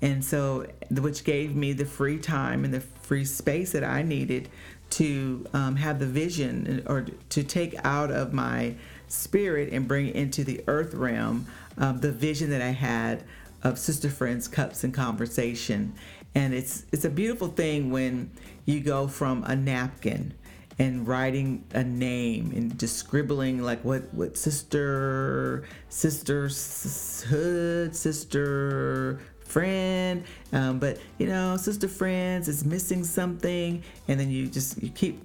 And 0.00 0.24
so, 0.24 0.64
which 0.92 1.24
gave 1.24 1.56
me 1.56 1.72
the 1.72 1.84
free 1.84 2.18
time 2.18 2.64
and 2.64 2.72
the 2.72 2.80
free 2.80 3.24
space 3.24 3.72
that 3.72 3.82
I 3.82 4.02
needed 4.02 4.48
to 4.90 5.44
um, 5.52 5.76
have 5.76 5.98
the 5.98 6.06
vision 6.06 6.84
or 6.86 7.06
to 7.30 7.42
take 7.42 7.74
out 7.84 8.10
of 8.10 8.32
my 8.32 8.74
spirit 9.08 9.72
and 9.72 9.88
bring 9.88 10.14
into 10.14 10.44
the 10.44 10.62
earth 10.68 10.94
realm 10.94 11.46
um, 11.78 11.98
the 11.98 12.12
vision 12.12 12.50
that 12.50 12.62
I 12.62 12.70
had 12.70 13.24
of 13.62 13.78
sister 13.78 14.08
friends, 14.08 14.48
cups, 14.48 14.84
and 14.84 14.94
conversation. 14.94 15.94
And 16.34 16.54
it's 16.54 16.86
it's 16.92 17.04
a 17.04 17.10
beautiful 17.10 17.48
thing 17.48 17.90
when 17.90 18.30
you 18.64 18.80
go 18.80 19.08
from 19.08 19.44
a 19.44 19.56
napkin 19.56 20.34
and 20.78 21.08
writing 21.08 21.64
a 21.74 21.82
name 21.82 22.52
and 22.54 22.78
just 22.78 22.96
scribbling 22.96 23.62
like 23.62 23.84
what 23.84 24.02
what 24.14 24.36
sister 24.36 25.64
sisterhood 25.88 27.96
sister 27.96 29.20
friend 29.40 30.22
um, 30.52 30.78
but 30.78 30.98
you 31.18 31.26
know 31.26 31.56
sister 31.56 31.88
friends 31.88 32.48
is 32.48 32.64
missing 32.64 33.02
something 33.02 33.82
and 34.06 34.20
then 34.20 34.30
you 34.30 34.46
just 34.46 34.80
you 34.82 34.90
keep 34.90 35.20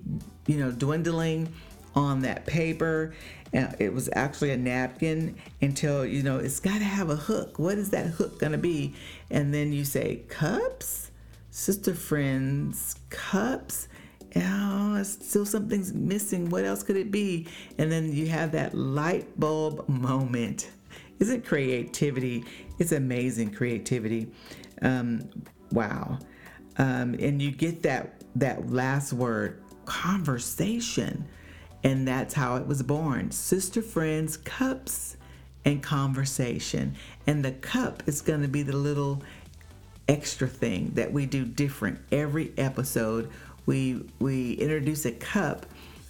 you 0.47 0.57
know 0.57 0.71
dwindling 0.71 1.47
on 1.95 2.21
that 2.21 2.45
paper 2.45 3.13
and 3.53 3.75
it 3.79 3.93
was 3.93 4.09
actually 4.13 4.49
a 4.51 4.57
napkin 4.57 5.35
until 5.61 6.05
you 6.05 6.23
know 6.23 6.37
it's 6.37 6.59
got 6.59 6.79
to 6.79 6.83
have 6.83 7.09
a 7.09 7.15
hook 7.15 7.59
what 7.59 7.77
is 7.77 7.91
that 7.91 8.07
hook 8.07 8.39
gonna 8.39 8.57
be 8.57 8.93
and 9.29 9.53
then 9.53 9.71
you 9.71 9.85
say 9.85 10.21
cups 10.27 11.11
sister 11.51 11.93
friends 11.93 12.95
cups 13.09 13.87
oh, 14.35 15.03
still 15.03 15.45
something's 15.45 15.93
missing. 15.93 16.49
What 16.49 16.65
else 16.65 16.83
could 16.83 16.97
it 16.97 17.11
be? 17.11 17.47
And 17.77 17.91
then 17.91 18.11
you 18.11 18.27
have 18.27 18.51
that 18.53 18.73
light 18.73 19.39
bulb 19.39 19.87
moment. 19.87 20.69
Isn't 21.19 21.45
creativity? 21.45 22.43
It's 22.79 22.91
amazing 22.91 23.51
creativity. 23.51 24.31
Um, 24.81 25.29
wow. 25.71 26.19
Um, 26.77 27.15
and 27.19 27.41
you 27.41 27.51
get 27.51 27.83
that 27.83 28.15
that 28.35 28.71
last 28.71 29.13
word, 29.13 29.61
conversation, 29.85 31.25
and 31.83 32.07
that's 32.07 32.33
how 32.33 32.55
it 32.55 32.67
was 32.67 32.81
born. 32.83 33.31
Sister 33.31 33.81
friends, 33.81 34.37
cups, 34.37 35.17
and 35.65 35.81
conversation. 35.81 36.95
And 37.27 37.43
the 37.43 37.51
cup 37.51 38.03
is 38.07 38.21
going 38.21 38.41
to 38.41 38.47
be 38.47 38.63
the 38.63 38.75
little 38.75 39.21
extra 40.07 40.47
thing 40.47 40.91
that 40.95 41.13
we 41.13 41.25
do 41.25 41.45
different 41.45 41.97
every 42.11 42.51
episode 42.57 43.31
we 43.65 44.03
we 44.19 44.53
introduce 44.53 45.05
a 45.05 45.11
cup 45.11 45.65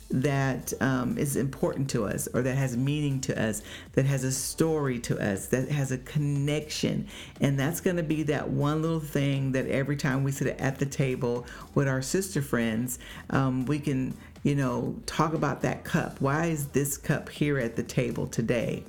that 0.09 0.71
um, 0.79 1.17
is 1.17 1.35
important 1.35 1.89
to 1.89 2.05
us 2.05 2.27
or 2.35 2.43
that 2.43 2.55
has 2.55 2.77
meaning 2.77 3.19
to 3.19 3.41
us, 3.41 3.63
that 3.93 4.05
has 4.05 4.23
a 4.23 4.31
story 4.31 4.99
to 4.99 5.19
us, 5.19 5.47
that 5.47 5.69
has 5.69 5.91
a 5.91 5.97
connection. 5.97 7.07
And 7.41 7.59
that's 7.59 7.81
going 7.81 7.97
to 7.97 8.03
be 8.03 8.21
that 8.23 8.47
one 8.47 8.83
little 8.83 8.99
thing 8.99 9.53
that 9.53 9.65
every 9.67 9.97
time 9.97 10.23
we 10.23 10.31
sit 10.31 10.55
at 10.59 10.77
the 10.77 10.85
table 10.85 11.47
with 11.73 11.87
our 11.87 12.03
sister 12.03 12.43
friends, 12.43 12.99
um, 13.31 13.65
we 13.65 13.79
can, 13.79 14.15
you 14.43 14.55
know, 14.55 14.95
talk 15.05 15.33
about 15.33 15.61
that 15.61 15.83
cup. 15.83 16.21
Why 16.21 16.47
is 16.47 16.67
this 16.67 16.97
cup 16.97 17.29
here 17.29 17.57
at 17.57 17.75
the 17.75 17.83
table 17.83 18.27
today? 18.27 18.83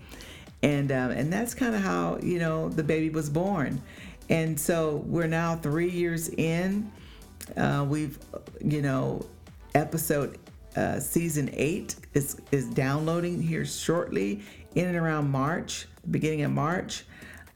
And, 0.63 0.91
um, 0.93 1.11
and 1.11 1.33
that's 1.33 1.55
kind 1.55 1.75
of 1.75 1.81
how, 1.81 2.19
you 2.23 2.39
know, 2.39 2.69
the 2.69 2.83
baby 2.83 3.11
was 3.11 3.31
born. 3.31 3.81
And 4.29 4.59
so 4.59 5.03
we're 5.07 5.27
now 5.27 5.57
three 5.57 5.91
years 5.91 6.29
in. 6.31 6.91
Uh, 7.57 7.85
we've, 7.89 8.19
you 8.61 8.83
know, 8.83 9.25
episode 9.75 10.39
uh, 10.77 10.99
season 10.99 11.51
eight 11.53 11.97
is 12.15 12.41
is 12.51 12.67
downloading 12.67 13.41
here 13.41 13.65
shortly, 13.65 14.43
in 14.75 14.87
and 14.87 14.97
around 14.97 15.31
March, 15.31 15.87
beginning 16.11 16.43
of 16.43 16.51
March. 16.51 17.05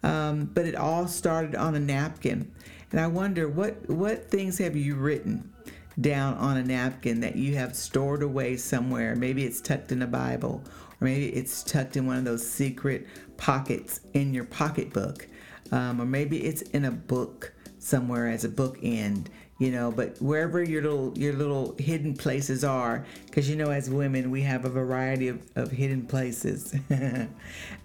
Um, 0.02 0.44
but 0.44 0.66
it 0.66 0.76
all 0.76 1.08
started 1.08 1.56
on 1.56 1.74
a 1.74 1.80
napkin, 1.80 2.50
and 2.92 3.00
I 3.00 3.06
wonder 3.06 3.48
what 3.48 3.88
what 3.88 4.30
things 4.30 4.58
have 4.58 4.76
you 4.76 4.94
written 4.94 5.52
down 6.00 6.34
on 6.34 6.56
a 6.56 6.62
napkin 6.62 7.20
that 7.20 7.36
you 7.36 7.56
have 7.56 7.74
stored 7.74 8.22
away 8.22 8.56
somewhere? 8.56 9.14
Maybe 9.16 9.44
it's 9.44 9.60
tucked 9.60 9.92
in 9.92 10.02
a 10.02 10.06
Bible, 10.06 10.62
or 10.66 11.04
maybe 11.04 11.28
it's 11.28 11.62
tucked 11.62 11.96
in 11.96 12.06
one 12.06 12.18
of 12.18 12.24
those 12.24 12.48
secret 12.48 13.06
pockets 13.36 14.00
in 14.14 14.34
your 14.34 14.44
pocketbook, 14.44 15.26
um, 15.72 16.00
or 16.00 16.06
maybe 16.06 16.44
it's 16.44 16.62
in 16.62 16.84
a 16.84 16.90
book 16.90 17.52
somewhere 17.78 18.28
as 18.28 18.44
a 18.44 18.48
bookend 18.48 19.26
you 19.58 19.70
know 19.70 19.90
but 19.90 20.20
wherever 20.20 20.62
your 20.62 20.82
little 20.82 21.16
your 21.18 21.32
little 21.32 21.74
hidden 21.78 22.14
places 22.14 22.64
are 22.64 23.04
because 23.26 23.48
you 23.48 23.56
know 23.56 23.70
as 23.70 23.90
women 23.90 24.30
we 24.30 24.42
have 24.42 24.64
a 24.64 24.68
variety 24.68 25.28
of, 25.28 25.40
of 25.56 25.70
hidden 25.70 26.06
places. 26.06 26.74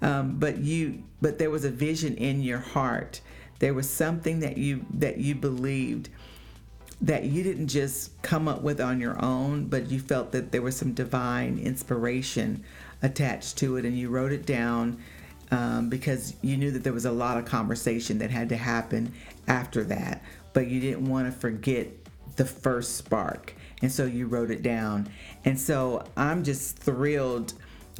Um, 0.01 0.38
but 0.38 0.58
you 0.58 1.03
but 1.22 1.39
there 1.39 1.50
was 1.50 1.63
a 1.63 1.70
vision 1.70 2.15
in 2.15 2.41
your 2.41 2.60
heart. 2.60 3.22
There 3.60 3.74
was 3.74 3.89
something 3.89 4.41
that 4.41 4.58
you 4.58 4.86
that 4.96 5.17
you 5.17 5.34
believed 5.34 6.10
that 7.03 7.25
you 7.25 7.43
didn't 7.43 7.67
just 7.67 8.19
come 8.22 8.48
up 8.48 8.62
with 8.62 8.81
on 8.81 9.00
your 9.00 9.24
own 9.24 9.65
but 9.65 9.91
you 9.91 10.00
felt 10.00 10.31
that 10.31 10.51
there 10.51 10.62
was 10.62 10.75
some 10.75 10.93
divine 10.93 11.60
inspiration 11.60 12.63
attached 13.01 13.57
to 13.57 13.77
it 13.77 13.86
and 13.86 13.98
you 13.98 14.10
wrote 14.10 14.31
it 14.31 14.45
down 14.45 14.98
um, 15.51 15.89
because 15.89 16.36
you 16.41 16.57
knew 16.57 16.72
that 16.72 16.83
there 16.83 16.93
was 16.93 17.05
a 17.05 17.12
lot 17.12 17.38
of 17.38 17.45
conversation 17.45 18.17
that 18.17 18.31
had 18.31 18.50
to 18.50 18.57
happen 18.57 19.13
after 19.48 19.83
that 19.83 20.24
but 20.53 20.67
you 20.67 20.79
didn't 20.79 21.07
want 21.07 21.25
to 21.25 21.31
forget 21.31 21.88
the 22.36 22.45
first 22.45 22.95
spark. 22.95 23.53
And 23.81 23.91
so 23.91 24.05
you 24.05 24.27
wrote 24.27 24.51
it 24.51 24.63
down. 24.63 25.10
And 25.45 25.60
so 25.60 26.05
I'm 26.15 26.43
just 26.43 26.77
thrilled 26.77 27.53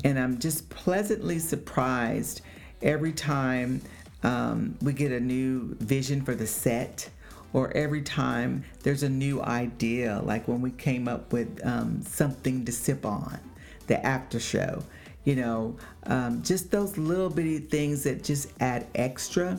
and 0.03 0.17
I'm 0.17 0.39
just 0.39 0.69
pleasantly 0.69 1.39
surprised 1.39 2.41
every 2.81 3.13
time 3.13 3.81
um, 4.24 4.75
we 4.81 4.93
get 4.93 5.12
a 5.12 5.19
new 5.19 5.75
vision 5.75 6.22
for 6.24 6.33
the 6.33 6.48
set 6.48 7.10
or 7.53 7.72
every 7.75 8.01
time 8.01 8.63
there's 8.81 9.03
a 9.03 9.10
new 9.10 9.41
idea, 9.41 10.22
like 10.24 10.48
when 10.48 10.62
we 10.62 10.72
came 10.72 11.07
up 11.07 11.31
with 11.31 11.65
um, 11.65 12.01
something 12.01 12.65
to 12.65 12.72
sip 12.72 13.05
on, 13.05 13.39
the 13.88 14.03
after 14.05 14.39
show, 14.39 14.83
you 15.24 15.36
know, 15.36 15.77
um, 16.07 16.41
just 16.43 16.72
those 16.72 16.98
little 16.98 17.29
bitty 17.29 17.60
things 17.60 18.03
that 18.03 18.24
just 18.24 18.51
add 18.60 18.88
extra 18.95 19.57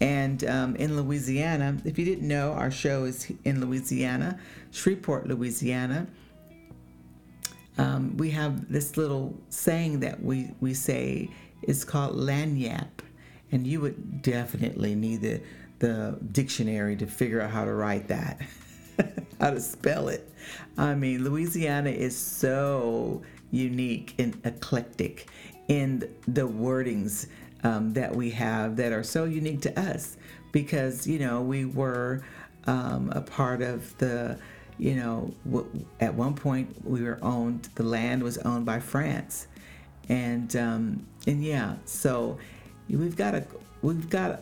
and 0.00 0.44
um, 0.44 0.76
in 0.76 0.96
Louisiana, 0.96 1.76
if 1.84 1.98
you 1.98 2.04
didn't 2.04 2.28
know, 2.28 2.52
our 2.52 2.70
show 2.70 3.04
is 3.04 3.32
in 3.44 3.60
Louisiana, 3.60 4.38
Shreveport, 4.70 5.26
Louisiana. 5.26 6.06
Um, 7.78 8.16
we 8.16 8.30
have 8.30 8.70
this 8.70 8.96
little 8.96 9.36
saying 9.48 10.00
that 10.00 10.22
we, 10.22 10.50
we 10.60 10.74
say 10.74 11.30
is 11.62 11.84
called 11.84 12.16
lagniappe. 12.16 12.86
And 13.50 13.66
you 13.66 13.80
would 13.80 14.22
definitely 14.22 14.94
need 14.94 15.22
the, 15.22 15.40
the 15.78 16.18
dictionary 16.32 16.96
to 16.96 17.06
figure 17.06 17.40
out 17.40 17.50
how 17.50 17.64
to 17.64 17.72
write 17.72 18.08
that, 18.08 18.40
how 19.40 19.50
to 19.50 19.60
spell 19.60 20.08
it. 20.08 20.30
I 20.76 20.94
mean, 20.94 21.24
Louisiana 21.24 21.90
is 21.90 22.16
so 22.16 23.22
unique 23.50 24.14
and 24.18 24.40
eclectic 24.44 25.28
in 25.68 26.00
the 26.26 26.46
wordings 26.48 27.26
um, 27.64 27.92
that 27.92 28.14
we 28.14 28.30
have 28.30 28.76
that 28.76 28.92
are 28.92 29.02
so 29.02 29.24
unique 29.24 29.60
to 29.62 29.80
us 29.80 30.16
because 30.52 31.06
you 31.06 31.18
know 31.18 31.42
we 31.42 31.64
were 31.64 32.22
um, 32.66 33.10
a 33.14 33.20
part 33.20 33.62
of 33.62 33.96
the 33.98 34.38
you 34.78 34.94
know 34.94 35.32
w- 35.44 35.84
at 36.00 36.14
one 36.14 36.34
point 36.34 36.74
we 36.84 37.02
were 37.02 37.18
owned 37.22 37.68
the 37.74 37.82
land 37.82 38.22
was 38.22 38.38
owned 38.38 38.64
by 38.64 38.78
France 38.78 39.48
and 40.08 40.54
um, 40.56 41.06
and 41.26 41.44
yeah 41.44 41.74
so 41.84 42.38
we've 42.88 43.16
got 43.16 43.34
a 43.34 43.44
we've 43.82 44.08
got 44.08 44.40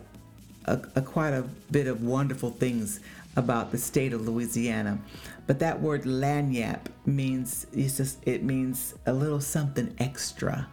a, 0.67 0.81
a, 0.97 1.03
quite 1.03 1.33
a 1.33 1.45
bit 1.71 1.87
of 1.87 2.03
wonderful 2.03 2.51
things 2.51 3.01
about 3.37 3.71
the 3.71 3.79
state 3.79 4.13
of 4.13 4.27
Louisiana 4.27 4.99
but 5.47 5.59
that 5.59 5.81
word 5.81 6.05
lagniappe 6.05 6.87
means 7.05 7.67
just 7.75 8.19
it 8.27 8.43
means 8.43 8.95
a 9.07 9.13
little 9.13 9.41
something 9.41 9.95
extra 9.99 10.67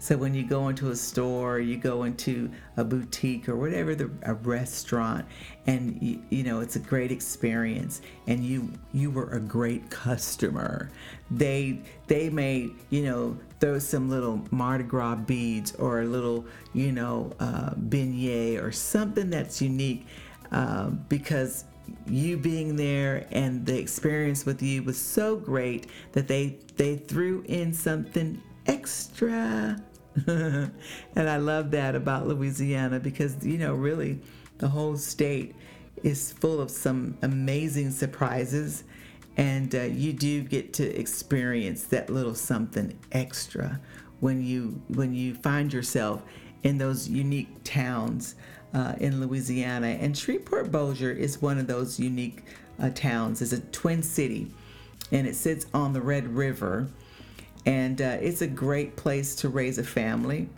so 0.00 0.16
when 0.16 0.32
you 0.32 0.44
go 0.44 0.68
into 0.68 0.90
a 0.90 0.96
store, 0.96 1.60
you 1.60 1.76
go 1.76 2.04
into 2.04 2.50
a 2.78 2.84
boutique 2.84 3.50
or 3.50 3.56
whatever 3.56 3.94
the 3.94 4.10
a 4.22 4.32
restaurant, 4.32 5.26
and 5.66 6.00
you, 6.00 6.22
you 6.30 6.42
know 6.42 6.60
it's 6.60 6.76
a 6.76 6.80
great 6.80 7.12
experience, 7.12 8.00
and 8.26 8.42
you 8.42 8.72
you 8.94 9.10
were 9.10 9.28
a 9.28 9.40
great 9.40 9.90
customer. 9.90 10.90
They 11.30 11.82
they 12.06 12.30
may 12.30 12.70
you 12.88 13.02
know 13.02 13.38
throw 13.60 13.78
some 13.78 14.08
little 14.08 14.42
Mardi 14.50 14.84
Gras 14.84 15.16
beads 15.16 15.74
or 15.76 16.00
a 16.00 16.06
little 16.06 16.46
you 16.72 16.92
know 16.92 17.32
uh, 17.38 17.70
beignet 17.74 18.62
or 18.62 18.72
something 18.72 19.30
that's 19.30 19.60
unique 19.60 20.06
uh, 20.50 20.88
because 20.88 21.64
you 22.06 22.36
being 22.36 22.76
there 22.76 23.26
and 23.30 23.66
the 23.66 23.78
experience 23.78 24.46
with 24.46 24.62
you 24.62 24.82
was 24.82 24.98
so 24.98 25.36
great 25.36 25.86
that 26.12 26.28
they 26.28 26.56
they 26.76 26.96
threw 26.96 27.42
in 27.46 27.72
something 27.72 28.40
extra 28.66 29.76
and 30.26 30.72
I 31.16 31.36
love 31.36 31.70
that 31.70 31.94
about 31.94 32.26
Louisiana 32.26 32.98
because, 32.98 33.44
you 33.44 33.58
know, 33.58 33.74
really 33.74 34.20
the 34.58 34.68
whole 34.68 34.96
state 34.96 35.54
is 36.02 36.32
full 36.32 36.60
of 36.60 36.70
some 36.70 37.16
amazing 37.22 37.90
surprises. 37.92 38.84
And 39.40 39.74
uh, 39.74 39.82
you 39.82 40.12
do 40.12 40.42
get 40.42 40.72
to 40.74 40.84
experience 40.98 41.84
that 41.84 42.10
little 42.10 42.34
something 42.34 42.96
extra 43.10 43.80
when 44.20 44.44
you 44.44 44.80
when 44.88 45.14
you 45.14 45.34
find 45.34 45.72
yourself 45.72 46.22
in 46.62 46.76
those 46.76 47.08
unique 47.08 47.48
towns 47.64 48.34
uh, 48.74 48.94
in 49.00 49.20
Louisiana. 49.20 49.88
And 49.88 50.16
Shreveport 50.16 50.70
Bossier 50.70 51.10
is 51.10 51.40
one 51.40 51.58
of 51.58 51.66
those 51.66 51.98
unique 51.98 52.44
uh, 52.78 52.90
towns. 52.90 53.40
It's 53.40 53.52
a 53.52 53.60
twin 53.60 54.02
city, 54.02 54.48
and 55.10 55.26
it 55.26 55.36
sits 55.36 55.66
on 55.72 55.94
the 55.94 56.02
Red 56.02 56.28
River 56.28 56.88
and 57.66 58.00
uh, 58.00 58.16
it's 58.20 58.42
a 58.42 58.46
great 58.46 58.96
place 58.96 59.34
to 59.36 59.48
raise 59.48 59.78
a 59.78 59.84
family. 59.84 60.48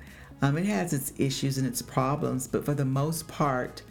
Um, 0.40 0.56
it 0.58 0.66
has 0.66 0.92
its 0.92 1.12
issues 1.18 1.58
and 1.58 1.66
its 1.66 1.82
problems, 1.82 2.46
but 2.46 2.64
for 2.64 2.74
the 2.74 2.84
most 2.84 3.28
part, 3.28 3.82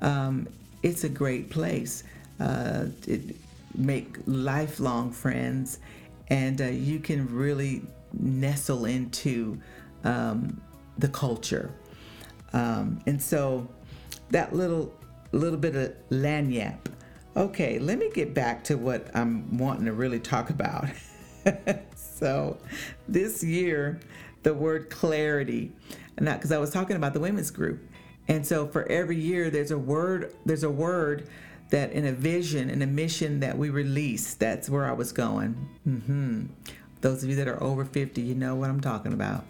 um, 0.00 0.48
it's 0.82 1.04
a 1.04 1.08
great 1.08 1.50
place. 1.50 2.04
Uh, 2.40 2.86
it 3.06 3.36
make 3.78 4.18
lifelong 4.26 5.12
friends, 5.12 5.78
and 6.28 6.60
uh, 6.60 6.66
you 6.66 6.98
can 6.98 7.32
really 7.34 7.82
nestle 8.12 8.84
into 8.84 9.60
um, 10.04 10.60
the 10.98 11.08
culture. 11.08 11.72
Um, 12.52 13.00
and 13.06 13.20
so, 13.20 13.68
that 14.30 14.54
little 14.54 14.92
little 15.32 15.58
bit 15.58 15.76
of 15.76 15.94
lagniappe. 16.10 16.78
Okay, 17.36 17.78
let 17.78 17.98
me 17.98 18.10
get 18.12 18.34
back 18.34 18.64
to 18.64 18.76
what 18.76 19.14
I'm 19.14 19.58
wanting 19.58 19.84
to 19.84 19.92
really 19.92 20.18
talk 20.18 20.50
about. 20.50 20.88
so 21.94 22.58
this 23.06 23.44
year, 23.44 24.00
the 24.42 24.54
word 24.54 24.90
clarity, 24.90 25.72
because 26.16 26.50
I 26.50 26.58
was 26.58 26.70
talking 26.70 26.96
about 26.96 27.14
the 27.14 27.20
women's 27.20 27.50
group. 27.50 27.80
And 28.26 28.46
so 28.46 28.66
for 28.66 28.90
every 28.90 29.16
year, 29.16 29.50
there's 29.50 29.70
a 29.70 29.78
word, 29.78 30.34
there's 30.44 30.64
a 30.64 30.70
word 30.70 31.28
that 31.70 31.92
in 31.92 32.06
a 32.06 32.12
vision, 32.12 32.70
in 32.70 32.82
a 32.82 32.86
mission 32.86 33.40
that 33.40 33.56
we 33.56 33.70
release. 33.70 34.34
That's 34.34 34.68
where 34.70 34.86
I 34.86 34.92
was 34.92 35.12
going. 35.12 35.68
Mm-hmm. 35.86 36.46
Those 37.00 37.22
of 37.22 37.30
you 37.30 37.36
that 37.36 37.48
are 37.48 37.62
over 37.62 37.84
50, 37.84 38.20
you 38.20 38.34
know 38.34 38.54
what 38.54 38.70
I'm 38.70 38.80
talking 38.80 39.12
about. 39.12 39.44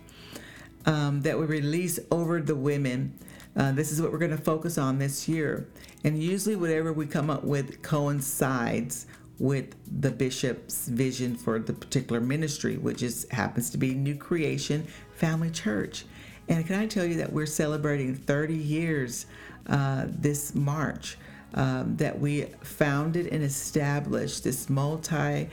Um, 0.87 1.23
that 1.23 1.39
we 1.39 1.47
release 1.47 1.99
over 2.11 2.41
the 2.41 2.55
women. 2.57 3.19
Uh, 3.57 3.73
this 3.73 3.91
is 3.91 4.01
what 4.01 4.13
we're 4.13 4.19
going 4.19 4.31
to 4.31 4.37
focus 4.37 4.79
on 4.79 4.99
this 4.99 5.29
year. 5.29 5.69
And 6.05 6.23
usually, 6.23 6.57
whatever 6.57 6.93
we 6.93 7.07
come 7.07 7.31
up 7.31 7.45
with 7.45 7.83
coincides 7.83 9.07
with 9.39 9.75
the 10.01 10.11
bishop's 10.11 10.89
vision 10.89 11.37
for 11.37 11.59
the 11.59 11.73
particular 11.73 12.21
ministry, 12.21 12.77
which 12.77 13.03
is 13.03 13.27
happens 13.31 13.71
to 13.71 13.79
be 13.79 13.95
New 13.95 14.17
Creation 14.17 14.87
Family 15.15 15.51
Church. 15.51 16.05
And 16.49 16.67
can 16.67 16.77
I 16.77 16.87
tell 16.87 17.05
you 17.05 17.17
that 17.17 17.33
we're 17.33 17.47
celebrating 17.47 18.15
30 18.15 18.55
years 18.55 19.27
uh, 19.67 20.07
this 20.09 20.55
March? 20.55 21.17
Um, 21.55 21.97
that 21.97 22.19
we 22.19 22.43
founded 22.63 23.27
and 23.29 23.43
established 23.43 24.45
this 24.45 24.69
multi 24.69 25.49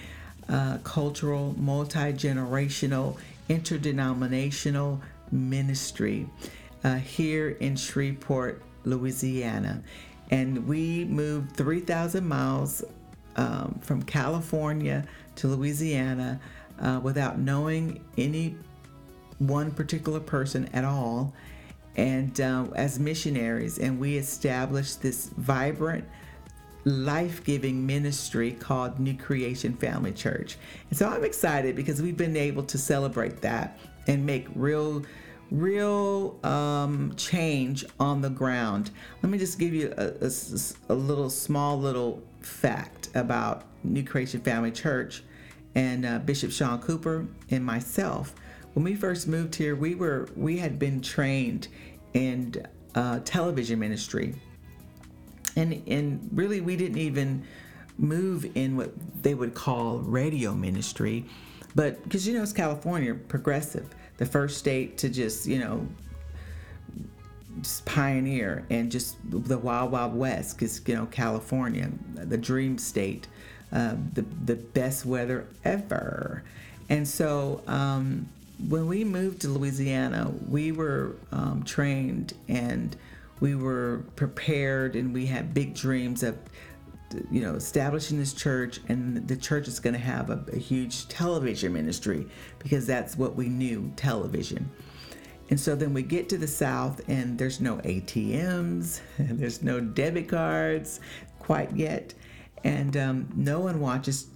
uh, 0.49 0.77
cultural, 0.83 1.55
multi 1.57 2.13
generational, 2.13 3.17
interdenominational 3.49 5.01
ministry 5.31 6.27
uh, 6.83 6.95
here 6.95 7.49
in 7.49 7.75
Shreveport, 7.75 8.61
Louisiana. 8.83 9.81
And 10.31 10.67
we 10.67 11.05
moved 11.05 11.55
3,000 11.55 12.27
miles 12.27 12.83
um, 13.35 13.79
from 13.81 14.03
California 14.03 15.05
to 15.35 15.47
Louisiana 15.47 16.39
uh, 16.79 16.99
without 17.01 17.39
knowing 17.39 18.03
any 18.17 18.55
one 19.39 19.71
particular 19.71 20.19
person 20.19 20.69
at 20.73 20.83
all 20.83 21.33
and 21.95 22.41
uh, 22.41 22.65
as 22.75 22.99
missionaries 22.99 23.79
and 23.79 23.99
we 23.99 24.17
established 24.17 25.01
this 25.01 25.29
vibrant 25.37 26.05
life-giving 26.83 27.83
ministry 27.85 28.51
called 28.51 28.99
new 28.99 29.15
creation 29.15 29.73
family 29.73 30.11
church. 30.11 30.57
And 30.89 30.97
so 30.97 31.07
i'm 31.07 31.23
excited 31.23 31.75
because 31.75 32.01
we've 32.01 32.17
been 32.17 32.37
able 32.37 32.63
to 32.63 32.77
celebrate 32.77 33.41
that 33.41 33.79
and 34.07 34.25
make 34.25 34.47
real 34.55 35.03
real 35.51 36.39
um, 36.43 37.13
change 37.17 37.85
on 37.99 38.19
the 38.19 38.29
ground. 38.29 38.89
Let 39.21 39.31
me 39.31 39.37
just 39.37 39.59
give 39.59 39.73
you 39.73 39.93
a, 39.95 40.25
a, 40.25 40.31
a 40.89 40.95
little 40.95 41.29
small 41.29 41.79
little 41.79 42.23
fact 42.41 43.09
about 43.13 43.63
new 43.83 44.03
creation 44.03 44.41
family 44.41 44.71
church 44.71 45.23
and 45.75 46.05
uh, 46.05 46.19
bishop 46.19 46.51
sean 46.51 46.79
cooper 46.79 47.27
and 47.51 47.63
myself 47.63 48.33
when 48.75 48.83
we 48.83 48.93
first 48.93 49.27
moved 49.27 49.55
here, 49.55 49.75
we 49.75 49.95
were 49.95 50.29
we 50.35 50.57
had 50.57 50.77
been 50.77 51.01
trained 51.01 51.69
in 52.13 52.53
uh, 52.93 53.19
television 53.25 53.79
ministry, 53.79 54.35
and 55.55 55.81
and 55.87 56.29
really 56.31 56.61
we 56.61 56.75
didn't 56.75 56.97
even 56.97 57.43
move 57.97 58.45
in 58.55 58.75
what 58.75 58.91
they 59.23 59.33
would 59.33 59.53
call 59.53 59.99
radio 59.99 60.53
ministry, 60.53 61.25
but 61.73 62.03
because 62.03 62.27
you 62.27 62.33
know 62.33 62.43
it's 62.43 62.53
California, 62.53 63.15
progressive, 63.15 63.87
the 64.17 64.25
first 64.25 64.57
state 64.57 64.97
to 64.97 65.09
just 65.09 65.47
you 65.47 65.59
know 65.59 65.87
just 67.61 67.85
pioneer 67.85 68.65
and 68.69 68.91
just 68.91 69.15
the 69.23 69.57
wild 69.57 69.89
wild 69.89 70.13
west 70.13 70.57
because 70.57 70.81
you 70.85 70.93
know 70.93 71.05
california 71.05 71.89
the 72.15 72.37
dream 72.37 72.77
state 72.77 73.29
uh, 73.71 73.95
the, 74.13 74.21
the 74.45 74.55
best 74.55 75.05
weather 75.05 75.47
ever. 75.63 76.43
And 76.87 77.07
so 77.07 77.61
um, 77.67 78.29
when 78.67 78.87
we 78.87 79.03
moved 79.03 79.41
to 79.41 79.49
Louisiana, 79.49 80.31
we 80.47 80.71
were 80.71 81.15
um, 81.31 81.63
trained 81.63 82.33
and 82.47 82.95
we 83.39 83.55
were 83.55 84.05
prepared, 84.15 84.95
and 84.95 85.13
we 85.13 85.25
had 85.25 85.53
big 85.53 85.75
dreams 85.75 86.23
of, 86.23 86.37
you 87.29 87.41
know, 87.41 87.55
establishing 87.55 88.17
this 88.17 88.33
church, 88.33 88.79
and 88.87 89.27
the 89.27 89.35
church 89.35 89.67
is 89.67 89.79
going 89.79 89.93
to 89.93 89.99
have 89.99 90.29
a, 90.29 90.43
a 90.53 90.57
huge 90.57 91.07
television 91.09 91.73
ministry 91.73 92.27
because 92.59 92.87
that's 92.87 93.17
what 93.17 93.35
we 93.35 93.49
knew 93.49 93.91
television. 93.97 94.69
And 95.49 95.59
so 95.59 95.75
then 95.75 95.93
we 95.93 96.01
get 96.01 96.29
to 96.29 96.37
the 96.37 96.47
South, 96.47 97.01
and 97.09 97.37
there's 97.37 97.59
no 97.59 97.77
ATMs, 97.77 99.01
there's 99.19 99.61
no 99.61 99.79
debit 99.79 100.29
cards 100.29 101.01
quite 101.39 101.75
yet, 101.75 102.13
and 102.63 102.95
um, 102.97 103.27
no 103.35 103.59
one 103.59 103.79
watches 103.79 104.27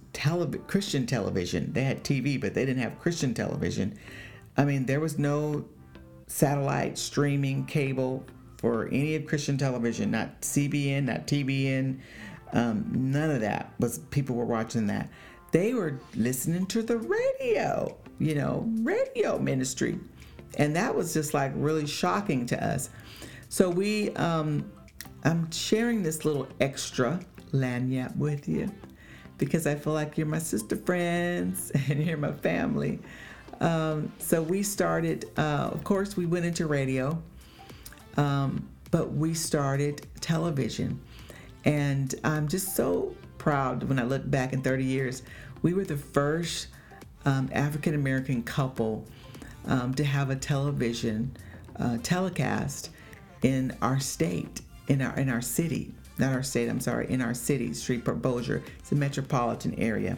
Christian 0.66 1.06
television. 1.06 1.72
They 1.72 1.84
had 1.84 2.04
TV, 2.04 2.40
but 2.40 2.54
they 2.54 2.64
didn't 2.64 2.82
have 2.82 2.98
Christian 2.98 3.34
television. 3.34 3.98
I 4.56 4.64
mean, 4.64 4.86
there 4.86 5.00
was 5.00 5.18
no 5.18 5.64
satellite 6.26 6.98
streaming 6.98 7.66
cable 7.66 8.24
for 8.58 8.88
any 8.88 9.16
of 9.16 9.26
Christian 9.26 9.56
television, 9.56 10.10
not 10.10 10.42
CBN, 10.42 11.04
not 11.04 11.26
TBN, 11.26 11.98
um, 12.52 12.90
none 12.92 13.30
of 13.30 13.40
that 13.40 13.72
was 13.78 13.98
people 14.10 14.36
were 14.36 14.44
watching 14.44 14.86
that. 14.88 15.08
They 15.52 15.74
were 15.74 15.98
listening 16.14 16.66
to 16.66 16.82
the 16.82 16.98
radio, 16.98 17.96
you 18.18 18.34
know, 18.34 18.64
radio 18.82 19.38
ministry. 19.38 19.98
And 20.58 20.74
that 20.76 20.94
was 20.94 21.14
just 21.14 21.32
like 21.32 21.52
really 21.54 21.86
shocking 21.86 22.46
to 22.46 22.64
us. 22.64 22.90
So 23.48 23.70
we, 23.70 24.10
um, 24.10 24.70
I'm 25.24 25.50
sharing 25.50 26.02
this 26.02 26.24
little 26.24 26.48
extra 26.60 27.20
lagniappe 27.52 28.16
with 28.16 28.48
you 28.48 28.70
because 29.40 29.66
I 29.66 29.74
feel 29.74 29.94
like 29.94 30.18
you're 30.18 30.26
my 30.26 30.38
sister 30.38 30.76
friends 30.76 31.72
and 31.88 32.04
you're 32.04 32.18
my 32.18 32.32
family. 32.32 33.00
Um, 33.60 34.12
so 34.18 34.42
we 34.42 34.62
started, 34.62 35.28
uh, 35.36 35.70
of 35.72 35.82
course, 35.82 36.16
we 36.16 36.26
went 36.26 36.44
into 36.44 36.66
radio, 36.66 37.20
um, 38.16 38.68
but 38.90 39.12
we 39.12 39.34
started 39.34 40.06
television. 40.20 41.00
And 41.64 42.14
I'm 42.22 42.48
just 42.48 42.76
so 42.76 43.14
proud 43.38 43.82
when 43.82 43.98
I 43.98 44.04
look 44.04 44.30
back 44.30 44.52
in 44.52 44.62
30 44.62 44.84
years, 44.84 45.22
we 45.62 45.74
were 45.74 45.84
the 45.84 45.96
first 45.96 46.68
um, 47.24 47.50
African 47.52 47.94
American 47.94 48.42
couple 48.42 49.06
um, 49.66 49.92
to 49.94 50.04
have 50.04 50.30
a 50.30 50.36
television 50.36 51.36
uh, 51.78 51.98
telecast 52.02 52.90
in 53.42 53.76
our 53.82 54.00
state, 54.00 54.62
in 54.88 55.02
our 55.02 55.14
in 55.18 55.28
our 55.28 55.42
city 55.42 55.92
not 56.20 56.32
our 56.32 56.42
state, 56.42 56.68
I'm 56.68 56.80
sorry, 56.80 57.10
in 57.10 57.20
our 57.20 57.34
city, 57.34 57.72
Shreveport 57.72 58.22
Bossier. 58.22 58.62
It's 58.78 58.92
a 58.92 58.94
metropolitan 58.94 59.74
area. 59.74 60.16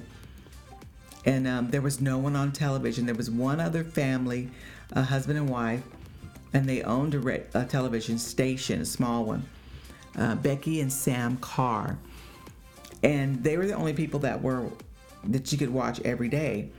And 1.24 1.46
um, 1.46 1.70
there 1.70 1.80
was 1.80 2.00
no 2.00 2.18
one 2.18 2.34
on 2.34 2.52
television. 2.52 3.06
There 3.06 3.14
was 3.14 3.30
one 3.30 3.60
other 3.60 3.84
family, 3.84 4.50
a 4.92 5.02
husband 5.02 5.38
and 5.38 5.48
wife, 5.48 5.82
and 6.52 6.68
they 6.68 6.82
owned 6.82 7.14
a, 7.14 7.42
a 7.54 7.64
television 7.64 8.18
station, 8.18 8.80
a 8.80 8.84
small 8.84 9.24
one, 9.24 9.44
uh, 10.18 10.34
Becky 10.34 10.80
and 10.80 10.92
Sam 10.92 11.36
Carr. 11.36 11.96
And 13.04 13.42
they 13.42 13.56
were 13.56 13.66
the 13.66 13.74
only 13.74 13.92
people 13.92 14.20
that 14.20 14.42
were 14.42 14.68
that 15.24 15.52
you 15.52 15.58
could 15.58 15.70
watch 15.70 16.00
every 16.00 16.28
day. 16.28 16.70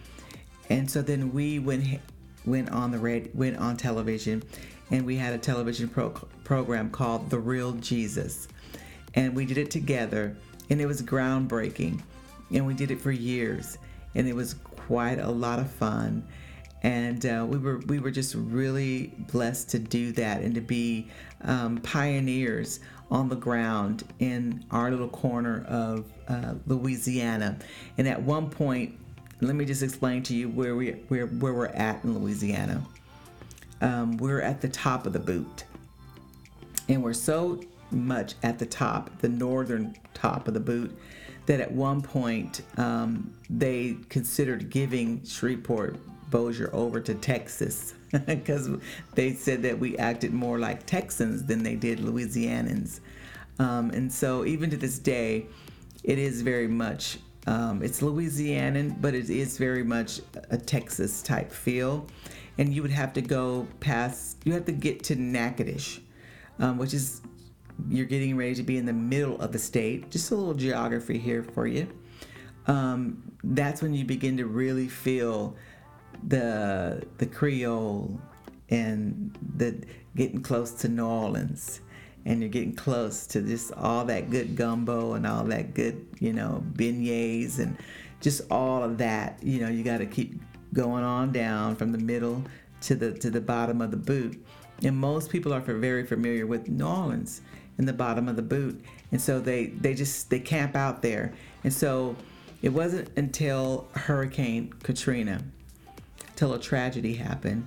And 0.70 0.90
so 0.90 1.02
then 1.02 1.34
we 1.34 1.60
went 1.60 2.02
went 2.46 2.70
on 2.72 2.92
the 2.92 3.00
red 3.00 3.30
went 3.34 3.58
on 3.58 3.78
television, 3.78 4.44
and 4.92 5.06
we 5.06 5.16
had 5.16 5.34
a 5.34 5.38
television 5.38 5.88
pro- 5.88 6.10
program 6.44 6.90
called 6.90 7.30
The 7.30 7.40
Real 7.40 7.72
Jesus 7.74 8.48
and 9.16 9.36
we 9.36 9.46
did 9.46 9.58
it 9.58 9.72
together 9.72 10.36
and 10.70 10.82
it 10.82 10.86
was 10.86 11.02
groundbreaking 11.02 12.02
and 12.52 12.66
we 12.66 12.74
did 12.74 12.92
it 12.92 13.00
for 13.00 13.12
years 13.12 13.78
and 14.16 14.28
it 14.28 14.36
was 14.36 14.54
quite 14.54 15.20
a 15.20 15.30
lot 15.30 15.60
of 15.60 15.70
fun 15.70 16.26
and 16.84 17.26
uh, 17.26 17.46
we 17.48 17.58
were 17.58 17.78
we 17.88 18.00
were 18.00 18.12
just 18.12 18.36
really 18.36 19.14
blessed 19.32 19.70
to 19.70 19.80
do 19.80 20.12
that 20.12 20.42
and 20.42 20.54
to 20.54 20.62
be 20.62 21.08
um, 21.42 21.78
pioneers 21.78 22.82
on 23.10 23.30
the 23.30 23.36
ground 23.36 24.04
in 24.20 24.66
our 24.72 24.92
little 24.92 25.08
corner 25.08 25.64
of 25.68 26.12
uh, 26.28 26.56
Louisiana. 26.68 27.58
And 27.98 28.08
at 28.08 28.22
one 28.22 28.50
point, 28.50 28.98
let 29.40 29.56
me 29.56 29.66
just 29.66 29.84
explain 29.84 30.24
to 30.24 30.36
you 30.36 30.50
where 30.50 30.76
we 30.76 30.92
where 31.08 31.28
where 31.28 31.54
we're 31.54 31.68
at 31.68 32.04
in 32.04 32.18
Louisiana. 32.20 32.84
Um, 33.82 34.18
we're 34.18 34.42
at 34.42 34.62
the 34.62 34.70
top 34.70 35.06
of 35.06 35.14
the 35.14 35.20
boot, 35.20 35.66
and 36.90 37.04
we're 37.04 37.14
so 37.14 37.62
much 37.94 38.36
at 38.44 38.60
the 38.60 38.66
top, 38.66 39.20
the 39.20 39.30
northern 39.30 39.96
top 40.14 40.48
of 40.48 40.54
the 40.54 40.60
boot, 40.60 40.98
that 41.46 41.60
at 41.60 41.72
one 41.72 42.02
point 42.02 42.62
um, 42.78 43.34
they 43.50 43.98
considered 44.10 44.70
giving 44.70 45.24
Shreveport 45.26 45.98
Bossier 46.30 46.70
over 46.74 47.00
to 47.02 47.14
Texas 47.16 47.94
because 48.26 48.70
they 49.14 49.34
said 49.34 49.62
that 49.64 49.78
we 49.78 49.98
acted 49.98 50.34
more 50.34 50.60
like 50.60 50.86
Texans 50.86 51.44
than 51.44 51.64
they 51.64 51.76
did 51.76 52.00
Louisianans. 52.00 53.00
Um, 53.60 53.92
and 53.92 54.12
so 54.12 54.46
even 54.46 54.70
to 54.72 54.78
this 54.78 54.98
day, 55.00 55.46
it 56.04 56.18
is 56.18 56.42
very 56.42 56.68
much 56.68 57.18
um, 57.46 57.84
it's 57.84 58.02
Louisianan, 58.02 59.02
but 59.02 59.14
it 59.14 59.30
is 59.30 59.58
very 59.58 59.84
much 59.84 60.22
a 60.50 60.58
Texas 60.58 61.22
type 61.22 61.52
feel. 61.52 62.08
And 62.58 62.74
you 62.74 62.82
would 62.82 62.92
have 62.92 63.14
to 63.14 63.22
go 63.22 63.68
past, 63.80 64.38
you 64.46 64.54
have 64.54 64.66
to 64.66 64.72
get 64.72 65.04
to 65.06 65.16
Natchitoches, 65.16 66.00
um, 66.60 66.78
which 66.78 66.94
is 66.94 67.22
you're 67.90 68.06
getting 68.06 68.36
ready 68.38 68.56
to 68.56 68.64
be 68.64 68.78
in 68.78 68.86
the 68.86 68.94
middle 68.94 69.40
of 69.42 69.52
the 69.52 69.60
state. 69.60 70.10
Just 70.10 70.32
a 70.32 70.36
little 70.36 70.54
geography 70.54 71.18
here 71.18 71.44
for 71.44 71.68
you. 71.68 71.88
Um, 72.68 73.32
that's 73.44 73.82
when 73.82 73.94
you 73.94 74.06
begin 74.06 74.38
to 74.38 74.46
really 74.46 74.88
feel 74.88 75.56
the 76.28 77.04
the 77.18 77.26
Creole 77.26 78.20
and 78.70 79.38
the 79.58 79.84
getting 80.16 80.42
close 80.42 80.72
to 80.72 80.88
New 80.88 81.06
Orleans, 81.06 81.82
and 82.26 82.40
you're 82.40 82.50
getting 82.50 82.76
close 82.76 83.28
to 83.28 83.42
just 83.42 83.74
all 83.74 84.06
that 84.06 84.30
good 84.30 84.56
gumbo 84.56 85.14
and 85.14 85.28
all 85.28 85.44
that 85.46 85.74
good 85.74 86.06
you 86.20 86.32
know 86.32 86.64
beignets 86.74 87.60
and 87.60 87.78
just 88.22 88.50
all 88.50 88.84
of 88.84 88.98
that. 89.00 89.40
You 89.44 89.60
know 89.60 89.68
you 89.68 89.84
got 89.84 89.98
to 89.98 90.06
keep 90.06 90.42
going 90.74 91.04
on 91.04 91.32
down 91.32 91.76
from 91.76 91.92
the 91.92 91.98
middle 91.98 92.44
to 92.82 92.96
the 92.96 93.12
to 93.14 93.30
the 93.30 93.42
bottom 93.42 93.82
of 93.82 93.92
the 93.92 93.98
boot. 93.98 94.44
And 94.84 94.98
most 94.98 95.30
people 95.30 95.54
are 95.54 95.62
very 95.62 96.06
familiar 96.06 96.46
with 96.46 96.68
New 96.68 96.86
Orleans 96.86 97.42
in 97.78 97.86
the 97.86 97.94
bottom 97.94 98.28
of 98.28 98.36
the 98.36 98.42
boot 98.42 98.84
and 99.12 99.22
so 99.22 99.40
they 99.40 99.68
they 99.68 99.94
just 99.94 100.30
they 100.30 100.40
camp 100.40 100.76
out 100.76 101.02
there 101.02 101.34
and 101.64 101.74
so 101.74 102.16
it 102.62 102.70
wasn't 102.70 103.10
until 103.18 103.88
hurricane 103.94 104.72
katrina 104.84 105.44
till 106.36 106.54
a 106.54 106.60
tragedy 106.60 107.16
happened 107.16 107.66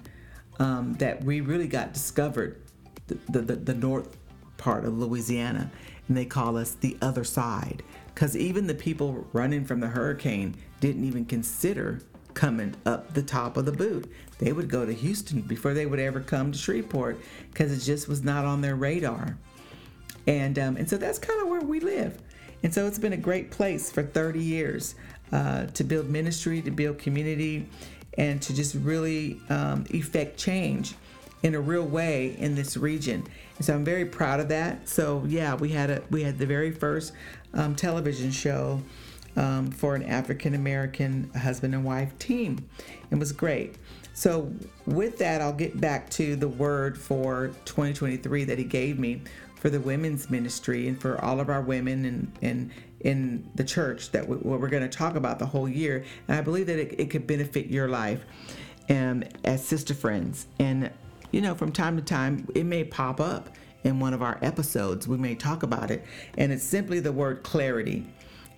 um, 0.58 0.94
that 0.94 1.22
we 1.22 1.40
really 1.40 1.68
got 1.68 1.92
discovered 1.92 2.60
the, 3.08 3.18
the, 3.28 3.40
the, 3.40 3.56
the 3.56 3.74
north 3.74 4.16
part 4.56 4.84
of 4.84 4.96
louisiana 4.96 5.70
and 6.08 6.16
they 6.16 6.24
call 6.24 6.56
us 6.56 6.72
the 6.74 6.96
other 7.02 7.24
side. 7.24 7.82
Because 8.14 8.36
even 8.36 8.66
the 8.66 8.74
people 8.74 9.26
running 9.32 9.64
from 9.64 9.80
the 9.80 9.88
hurricane 9.88 10.54
didn't 10.80 11.04
even 11.04 11.24
consider 11.24 12.00
coming 12.34 12.74
up 12.84 13.14
the 13.14 13.22
top 13.22 13.56
of 13.56 13.64
the 13.64 13.72
boot. 13.72 14.10
They 14.38 14.52
would 14.52 14.68
go 14.68 14.84
to 14.84 14.92
Houston 14.92 15.40
before 15.42 15.74
they 15.74 15.86
would 15.86 15.98
ever 15.98 16.20
come 16.20 16.52
to 16.52 16.58
Shreveport 16.58 17.18
because 17.50 17.72
it 17.72 17.80
just 17.80 18.08
was 18.08 18.22
not 18.22 18.44
on 18.44 18.60
their 18.60 18.76
radar. 18.76 19.38
And, 20.26 20.58
um, 20.58 20.76
and 20.76 20.88
so 20.88 20.96
that's 20.96 21.18
kind 21.18 21.40
of 21.40 21.48
where 21.48 21.60
we 21.60 21.80
live. 21.80 22.20
And 22.62 22.72
so 22.72 22.86
it's 22.86 22.98
been 22.98 23.12
a 23.12 23.18
great 23.18 23.50
place 23.50 23.90
for 23.90 24.02
30 24.02 24.40
years 24.40 24.94
uh, 25.32 25.66
to 25.66 25.84
build 25.84 26.08
ministry, 26.08 26.62
to 26.62 26.70
build 26.70 26.98
community, 26.98 27.68
and 28.18 28.40
to 28.42 28.54
just 28.54 28.74
really 28.74 29.40
um, 29.50 29.84
effect 29.90 30.38
change 30.38 30.94
in 31.42 31.54
a 31.54 31.60
real 31.60 31.84
way 31.84 32.34
in 32.38 32.54
this 32.54 32.76
region. 32.76 33.24
And 33.56 33.64
so 33.64 33.74
I'm 33.74 33.84
very 33.84 34.04
proud 34.04 34.40
of 34.40 34.48
that. 34.48 34.88
So 34.88 35.22
yeah, 35.26 35.54
we 35.54 35.70
had 35.70 35.90
a 35.90 36.02
we 36.10 36.22
had 36.22 36.38
the 36.38 36.46
very 36.46 36.70
first 36.70 37.12
um, 37.54 37.76
television 37.76 38.30
show 38.30 38.82
um, 39.36 39.70
for 39.70 39.94
an 39.94 40.02
African 40.02 40.54
American 40.54 41.30
husband 41.30 41.74
and 41.74 41.84
wife 41.84 42.18
team. 42.18 42.68
It 43.10 43.18
was 43.18 43.32
great. 43.32 43.76
So 44.14 44.50
with 44.86 45.18
that, 45.18 45.42
I'll 45.42 45.52
get 45.52 45.78
back 45.78 46.08
to 46.10 46.36
the 46.36 46.48
word 46.48 46.96
for 46.96 47.48
2023 47.66 48.44
that 48.44 48.56
he 48.56 48.64
gave 48.64 48.98
me 48.98 49.20
for 49.56 49.70
the 49.70 49.80
women's 49.80 50.30
ministry 50.30 50.86
and 50.86 51.00
for 51.00 51.22
all 51.24 51.40
of 51.40 51.48
our 51.48 51.62
women 51.62 52.04
and 52.04 52.32
and 52.42 52.70
in 53.00 53.48
the 53.54 53.64
church 53.64 54.10
that 54.10 54.26
we, 54.26 54.36
what 54.36 54.60
we're 54.60 54.68
going 54.68 54.82
to 54.82 54.88
talk 54.88 55.16
about 55.16 55.38
the 55.38 55.46
whole 55.46 55.68
year. 55.68 56.04
And 56.28 56.38
I 56.38 56.40
believe 56.40 56.66
that 56.66 56.78
it, 56.78 56.98
it 56.98 57.10
could 57.10 57.26
benefit 57.26 57.66
your 57.66 57.88
life 57.88 58.24
um, 58.88 59.22
as 59.44 59.64
sister 59.64 59.94
friends. 59.94 60.46
And 60.58 60.90
you 61.30 61.40
know, 61.40 61.54
from 61.54 61.72
time 61.72 61.96
to 61.96 62.02
time, 62.02 62.48
it 62.54 62.64
may 62.64 62.84
pop 62.84 63.20
up 63.20 63.50
in 63.84 64.00
one 64.00 64.14
of 64.14 64.22
our 64.22 64.38
episodes. 64.42 65.06
We 65.06 65.16
may 65.16 65.34
talk 65.34 65.62
about 65.62 65.90
it, 65.90 66.04
and 66.38 66.52
it's 66.52 66.64
simply 66.64 67.00
the 67.00 67.12
word 67.12 67.42
clarity. 67.42 68.06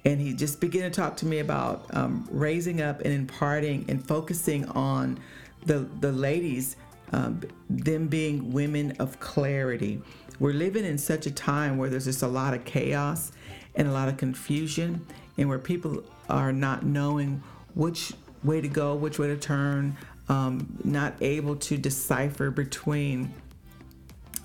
And 0.04 0.20
he 0.20 0.32
just 0.32 0.60
began 0.60 0.82
to 0.82 0.90
talk 0.90 1.16
to 1.18 1.26
me 1.26 1.40
about 1.40 1.86
um, 1.94 2.26
raising 2.30 2.80
up 2.80 3.00
and 3.00 3.12
imparting 3.12 3.84
and 3.88 4.06
focusing 4.06 4.64
on 4.70 5.18
the 5.66 5.88
the 6.00 6.12
ladies, 6.12 6.76
um, 7.12 7.40
them 7.68 8.08
being 8.08 8.52
women 8.52 8.92
of 8.98 9.18
clarity. 9.20 10.00
We're 10.38 10.52
living 10.52 10.84
in 10.84 10.98
such 10.98 11.26
a 11.26 11.30
time 11.30 11.78
where 11.78 11.90
there's 11.90 12.04
just 12.04 12.22
a 12.22 12.28
lot 12.28 12.54
of 12.54 12.64
chaos 12.64 13.32
and 13.74 13.88
a 13.88 13.92
lot 13.92 14.08
of 14.08 14.16
confusion, 14.16 15.04
and 15.36 15.48
where 15.48 15.58
people 15.58 16.02
are 16.28 16.52
not 16.52 16.84
knowing 16.84 17.42
which 17.74 18.12
way 18.42 18.60
to 18.60 18.68
go, 18.68 18.94
which 18.94 19.18
way 19.18 19.28
to 19.28 19.36
turn, 19.36 19.96
um, 20.28 20.78
not 20.84 21.14
able 21.20 21.56
to 21.56 21.76
decipher 21.76 22.50
between 22.50 23.32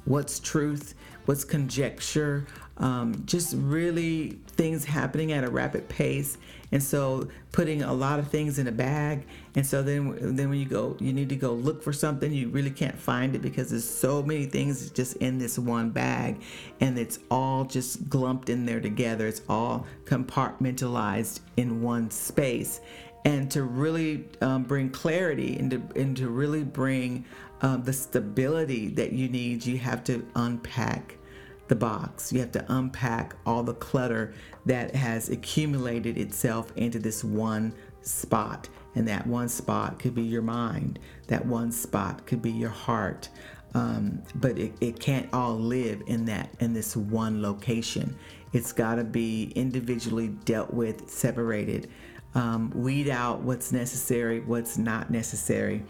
what's 0.06 0.40
truth, 0.40 0.96
what's 1.26 1.44
conjecture, 1.44 2.46
um, 2.78 3.24
just 3.26 3.56
really 3.58 4.40
things 4.48 4.86
happening 4.86 5.32
at 5.32 5.44
a 5.44 5.50
rapid 5.50 5.88
pace. 5.90 6.38
And 6.72 6.82
so 6.82 7.28
putting 7.52 7.84
a 7.84 7.94
lot 7.94 8.18
of 8.18 8.30
things 8.30 8.58
in 8.58 8.68
a 8.68 8.72
bag. 8.72 9.26
And 9.56 9.66
so 9.66 9.84
then, 9.84 10.36
then 10.36 10.50
when 10.50 10.60
you 10.60 10.66
go, 10.66 10.98
you 11.00 11.14
need 11.14 11.30
to 11.30 11.36
go 11.36 11.54
look 11.54 11.84
for 11.84 11.94
something, 11.94 12.32
you 12.34 12.50
really 12.50 12.72
can't 12.72 12.98
find 12.98 13.36
it 13.36 13.44
because 13.44 13.70
there's 13.70 13.88
so 13.88 14.24
many 14.24 14.46
things 14.46 14.90
just 14.90 15.18
in 15.18 15.38
this 15.38 15.60
one 15.60 15.92
bag 15.92 16.42
and 16.82 16.98
it's 16.98 17.20
all 17.30 17.64
just 17.66 18.10
glumped 18.10 18.50
in 18.50 18.66
there 18.66 18.82
together. 18.82 19.28
It's 19.28 19.44
all 19.48 19.86
compartmentalized 20.06 21.42
in 21.58 21.84
one 21.84 22.10
space 22.10 22.82
and 23.26 23.50
to 23.52 23.64
really 23.64 24.26
um, 24.42 24.64
bring 24.64 24.90
clarity 24.90 25.58
and 25.58 25.72
to, 25.72 25.82
and 25.96 26.18
to 26.18 26.28
really 26.30 26.64
bring 26.64 27.24
um, 27.62 27.84
the 27.84 27.94
stability 27.94 28.90
that 28.90 29.14
you 29.14 29.30
need, 29.30 29.66
you 29.66 29.78
have 29.78 30.04
to 30.06 30.28
unpack 30.36 31.18
the 31.68 31.76
box. 31.76 32.32
You 32.32 32.40
have 32.40 32.52
to 32.54 32.66
unpack 32.68 33.36
all 33.46 33.64
the 33.64 33.74
clutter 33.74 34.34
that 34.66 34.96
has 34.96 35.30
accumulated 35.30 36.18
itself 36.18 36.72
into 36.76 37.00
this 37.00 37.24
one 37.24 37.74
spot. 38.02 38.70
And 38.96 39.08
that 39.08 39.26
one 39.26 39.50
spot 39.50 39.98
could 39.98 40.14
be 40.14 40.24
your 40.24 40.42
mind, 40.42 41.00
that 41.28 41.46
one 41.46 41.72
spot 41.72 42.26
could 42.26 42.42
be 42.42 42.52
your 42.52 42.70
heart. 42.70 43.30
Um, 43.74 44.22
but 44.36 44.58
it, 44.60 44.74
it 44.82 45.00
can't 45.00 45.28
all 45.34 45.56
live 45.56 46.04
in 46.06 46.26
that 46.26 46.50
in 46.60 46.74
this 46.74 46.96
one 46.96 47.42
location. 47.42 48.16
It's 48.52 48.72
got 48.72 48.96
to 48.96 49.04
be 49.04 49.52
individually 49.56 50.28
dealt 50.28 50.72
with, 50.72 51.10
separated 51.10 51.90
um, 52.36 52.72
weed 52.72 53.10
out 53.10 53.42
what's 53.42 53.72
necessary, 53.72 54.40
what's 54.42 54.78
not 54.78 55.12
necessary, 55.12 55.84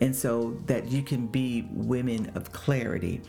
and 0.00 0.14
so 0.14 0.56
that 0.66 0.88
you 0.88 1.02
can 1.02 1.26
be 1.26 1.68
women 1.72 2.30
of 2.34 2.52
clarity, 2.52 3.20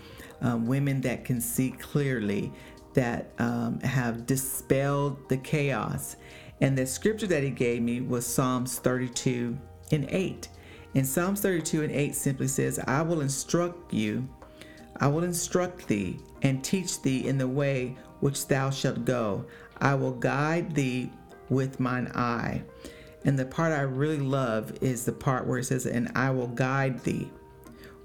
um, 0.41 0.65
women 0.65 1.01
that 1.01 1.25
can 1.25 1.41
see 1.41 1.71
clearly, 1.71 2.51
that 2.93 3.31
um, 3.39 3.79
have 3.81 4.25
dispelled 4.25 5.29
the 5.29 5.37
chaos. 5.37 6.15
And 6.61 6.77
the 6.77 6.85
scripture 6.85 7.27
that 7.27 7.43
he 7.43 7.49
gave 7.49 7.81
me 7.81 8.01
was 8.01 8.25
Psalms 8.25 8.79
32 8.79 9.57
and 9.91 10.07
8. 10.09 10.49
And 10.95 11.05
Psalms 11.05 11.41
32 11.41 11.83
and 11.83 11.91
8 11.91 12.15
simply 12.15 12.47
says, 12.47 12.79
I 12.79 13.01
will 13.01 13.21
instruct 13.21 13.93
you, 13.93 14.27
I 14.97 15.07
will 15.07 15.23
instruct 15.23 15.87
thee, 15.87 16.19
and 16.41 16.63
teach 16.63 17.01
thee 17.01 17.27
in 17.27 17.37
the 17.37 17.47
way 17.47 17.95
which 18.19 18.47
thou 18.47 18.69
shalt 18.69 19.05
go. 19.05 19.45
I 19.79 19.95
will 19.95 20.13
guide 20.13 20.73
thee 20.75 21.11
with 21.49 21.79
mine 21.79 22.11
eye. 22.15 22.63
And 23.25 23.37
the 23.37 23.45
part 23.45 23.71
I 23.71 23.81
really 23.81 24.19
love 24.19 24.73
is 24.81 25.05
the 25.05 25.11
part 25.11 25.45
where 25.45 25.59
it 25.59 25.65
says, 25.65 25.85
And 25.85 26.11
I 26.15 26.31
will 26.31 26.47
guide 26.47 27.03
thee 27.03 27.29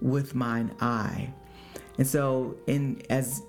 with 0.00 0.34
mine 0.34 0.74
eye. 0.80 1.32
And 1.98 2.06
so, 2.06 2.56
in 2.66 3.02
as 3.08 3.42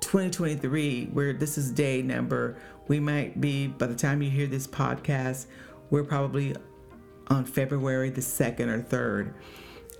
2023, 0.00 1.06
where 1.12 1.32
this 1.32 1.56
is 1.58 1.70
day 1.70 2.02
number, 2.02 2.58
we 2.88 3.00
might 3.00 3.40
be, 3.40 3.66
by 3.66 3.86
the 3.86 3.94
time 3.94 4.22
you 4.22 4.30
hear 4.30 4.46
this 4.46 4.66
podcast, 4.66 5.46
we're 5.90 6.04
probably 6.04 6.54
on 7.28 7.44
February 7.44 8.10
the 8.10 8.20
2nd 8.20 8.68
or 8.68 8.82
3rd. 8.82 9.34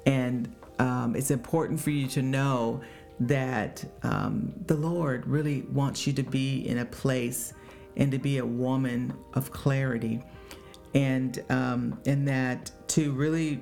And 0.07 0.55
um, 0.79 1.17
it's 1.17 1.31
important 1.31 1.81
for 1.81 1.91
you 1.91 2.07
to 2.09 2.23
know 2.23 2.83
that 3.21 3.85
um, 4.03 4.53
the 4.67 4.77
Lord 4.77 5.27
really 5.27 5.63
wants 5.63 6.07
you 6.07 6.13
to 6.13 6.23
be 6.23 6.69
in 6.69 6.79
a 6.79 6.85
place 6.85 7.55
and 7.97 8.13
to 8.13 8.19
be 8.19 8.39
a 8.39 8.47
woman 8.47 9.15
of 9.35 9.51
clarity, 9.51 10.23
and 10.95 11.43
um, 11.49 11.99
and 12.05 12.29
that 12.29 12.71
to 12.89 13.13
really 13.13 13.61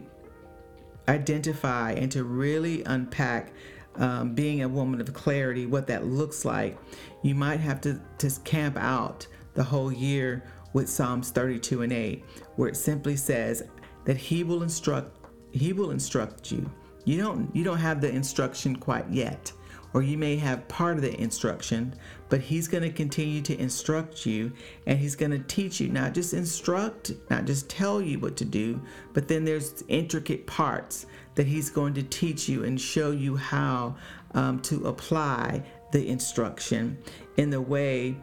identify 1.09 1.93
and 1.93 2.11
to 2.11 2.25
really 2.25 2.83
unpack 2.85 3.53
um, 3.97 4.35
being 4.35 4.63
a 4.63 4.69
woman 4.69 5.01
of 5.01 5.13
clarity, 5.13 5.67
what 5.67 5.87
that 5.87 6.07
looks 6.07 6.45
like. 6.45 6.79
You 7.23 7.35
might 7.35 7.61
have 7.61 7.81
to 7.83 8.01
to 8.19 8.31
camp 8.45 8.77
out 8.77 9.27
the 9.55 9.63
whole 9.63 9.93
year 9.93 10.45
with 10.73 10.89
Psalms 10.89 11.31
32 11.31 11.83
and 11.83 11.93
8, 11.93 12.25
where 12.57 12.69
it 12.69 12.77
simply 12.77 13.17
says 13.17 13.63
that 14.05 14.17
He 14.17 14.45
will 14.45 14.63
instruct 14.63 15.17
He 15.53 15.73
will 15.73 15.91
instruct 15.91 16.51
you. 16.51 16.71
You 17.05 17.19
don't 17.19 17.55
you 17.55 17.65
don't 17.65 17.79
have 17.79 18.01
the 18.01 18.11
instruction 18.11 18.77
quite 18.77 19.09
yet 19.09 19.53
or 19.95 20.03
you 20.03 20.19
may 20.19 20.35
have 20.37 20.67
part 20.67 20.97
of 20.97 21.03
the 21.03 21.19
instruction, 21.21 21.95
but 22.29 22.41
He's 22.41 22.67
going 22.67 22.83
to 22.83 22.91
continue 22.91 23.41
to 23.43 23.59
instruct 23.59 24.27
you 24.27 24.53
and 24.87 24.99
He's 24.99 25.15
going 25.15 25.31
to 25.31 25.39
teach 25.39 25.81
you, 25.81 25.89
not 25.89 26.13
just 26.13 26.35
instruct, 26.35 27.13
not 27.31 27.47
just 27.47 27.71
tell 27.71 28.03
you 28.03 28.19
what 28.19 28.37
to 28.37 28.45
do, 28.45 28.83
but 29.15 29.29
then 29.29 29.45
there's 29.45 29.85
intricate 29.89 30.47
parts 30.47 31.07
that 31.35 31.47
He's 31.47 31.71
going 31.71 31.95
to 31.95 32.03
teach 32.03 32.49
you 32.49 32.65
and 32.65 32.81
show 32.81 33.11
you 33.11 33.37
how 33.37 33.97
um, 34.35 34.61
to 34.63 34.87
apply 34.87 35.63
the 35.93 36.09
instruction 36.09 36.99
in 37.37 37.51
the 37.51 37.61
way 37.61 38.17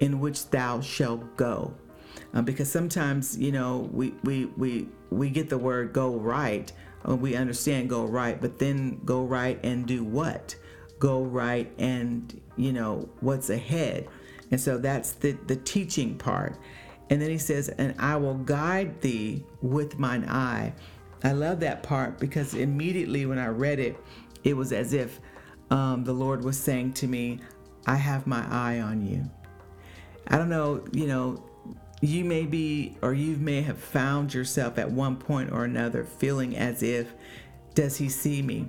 in 0.00 0.20
which 0.20 0.48
thou 0.50 0.80
shalt 0.80 1.36
go. 1.36 1.74
Uh, 2.34 2.42
because 2.42 2.70
sometimes, 2.70 3.38
you 3.38 3.52
know, 3.52 3.88
we, 3.92 4.14
we, 4.24 4.46
we, 4.56 4.88
we 5.10 5.30
get 5.30 5.48
the 5.48 5.58
word 5.58 5.92
go 5.92 6.14
right, 6.16 6.72
we 7.04 7.36
understand 7.36 7.90
go 7.90 8.04
right, 8.04 8.40
but 8.40 8.58
then 8.58 9.00
go 9.04 9.22
right 9.22 9.58
and 9.62 9.86
do 9.86 10.02
what? 10.02 10.56
go 11.02 11.24
right 11.24 11.68
and 11.78 12.40
you 12.56 12.72
know 12.72 13.08
what's 13.18 13.50
ahead 13.50 14.06
and 14.52 14.60
so 14.60 14.78
that's 14.78 15.10
the 15.14 15.32
the 15.48 15.56
teaching 15.56 16.16
part 16.16 16.56
and 17.10 17.20
then 17.20 17.28
he 17.28 17.38
says 17.38 17.68
and 17.70 17.92
i 17.98 18.14
will 18.14 18.36
guide 18.36 19.00
thee 19.00 19.44
with 19.62 19.98
mine 19.98 20.24
eye 20.28 20.72
i 21.24 21.32
love 21.32 21.60
that 21.60 21.82
part 21.82 22.18
because 22.18 22.54
immediately 22.54 23.26
when 23.26 23.38
i 23.38 23.46
read 23.46 23.78
it 23.78 23.96
it 24.44 24.56
was 24.56 24.72
as 24.72 24.92
if 24.92 25.20
um, 25.70 26.04
the 26.04 26.12
lord 26.12 26.44
was 26.44 26.58
saying 26.58 26.92
to 26.92 27.06
me 27.06 27.38
i 27.86 27.96
have 27.96 28.26
my 28.26 28.44
eye 28.50 28.80
on 28.80 29.04
you. 29.06 29.28
I 30.28 30.38
don't 30.38 30.48
know 30.48 30.84
you 30.92 31.06
know 31.06 31.42
you 32.00 32.24
may 32.24 32.44
be 32.46 32.96
or 33.02 33.14
you 33.14 33.36
may 33.36 33.62
have 33.62 33.78
found 33.78 34.34
yourself 34.34 34.78
at 34.78 34.90
one 34.90 35.16
point 35.16 35.52
or 35.52 35.64
another 35.64 36.04
feeling 36.04 36.56
as 36.56 36.82
if 36.82 37.14
does 37.74 37.96
he 37.96 38.08
see 38.08 38.42
me? 38.42 38.66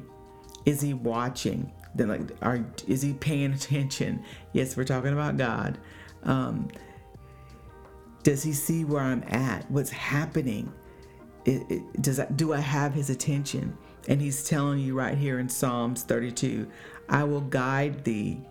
Is 0.65 0.79
he 0.81 0.93
watching? 0.93 1.71
Then 1.95 2.07
like 2.09 2.21
are 2.41 2.63
is 2.87 3.01
he 3.01 3.13
paying 3.13 3.53
attention? 3.53 4.23
Yes 4.53 4.77
we're 4.77 4.83
talking 4.83 5.13
about 5.13 5.37
god. 5.37 5.77
Um, 6.23 6.69
does 8.23 8.43
he 8.43 8.53
see 8.53 8.85
where 8.85 9.01
i'm 9.01 9.23
at? 9.27 9.69
What's 9.69 9.89
happening 9.89 10.71
it, 11.45 11.63
it, 11.69 12.01
does 12.01 12.19
I, 12.19 12.25
do 12.25 12.53
i 12.53 12.59
have 12.59 12.93
his 12.93 13.09
attention 13.09 13.77
and 14.07 14.21
he's 14.21 14.43
telling 14.43 14.79
you 14.79 14.95
right 14.95 15.17
here 15.17 15.39
in 15.39 15.49
psalms 15.49 16.03
32 16.03 16.69
i 17.09 17.23
will 17.23 17.41
guide 17.41 18.03
thee 18.03 18.41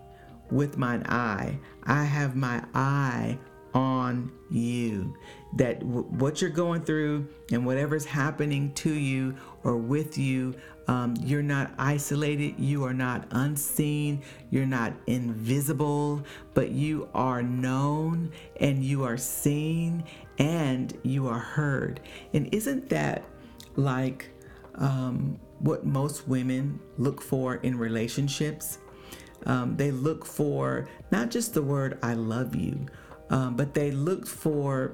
with 0.53 0.77
mine 0.77 1.03
eye. 1.07 1.57
I 1.83 2.03
have 2.03 2.35
my 2.35 2.63
eye 2.73 3.37
on 3.73 4.31
you. 4.51 5.15
That 5.57 5.79
w- 5.79 6.03
what 6.03 6.41
you're 6.41 6.51
going 6.51 6.83
through 6.83 7.27
and 7.51 7.65
whatever's 7.65 8.05
happening 8.05 8.71
to 8.73 8.93
you 8.93 9.35
or 9.63 9.77
with 9.77 10.17
you, 10.17 10.55
um, 10.87 11.15
you're 11.21 11.43
not 11.43 11.71
isolated, 11.77 12.59
you 12.59 12.83
are 12.83 12.93
not 12.93 13.27
unseen, 13.31 14.21
you're 14.51 14.65
not 14.65 14.93
invisible, 15.07 16.23
but 16.53 16.71
you 16.71 17.09
are 17.13 17.41
known 17.41 18.31
and 18.59 18.83
you 18.83 19.03
are 19.03 19.17
seen 19.17 20.03
and 20.37 20.97
you 21.03 21.27
are 21.27 21.39
heard. 21.39 21.99
And 22.33 22.53
isn't 22.53 22.89
that 22.89 23.23
like 23.75 24.29
um, 24.75 25.39
what 25.59 25.85
most 25.85 26.27
women 26.27 26.79
look 26.97 27.21
for 27.21 27.55
in 27.55 27.77
relationships? 27.77 28.79
Um, 29.45 29.75
they 29.75 29.91
look 29.91 30.25
for 30.25 30.87
not 31.11 31.29
just 31.29 31.53
the 31.53 31.61
word 31.61 31.99
I 32.01 32.13
love 32.13 32.55
you, 32.55 32.85
um, 33.29 33.55
but 33.55 33.73
they 33.73 33.91
look 33.91 34.25
for 34.25 34.93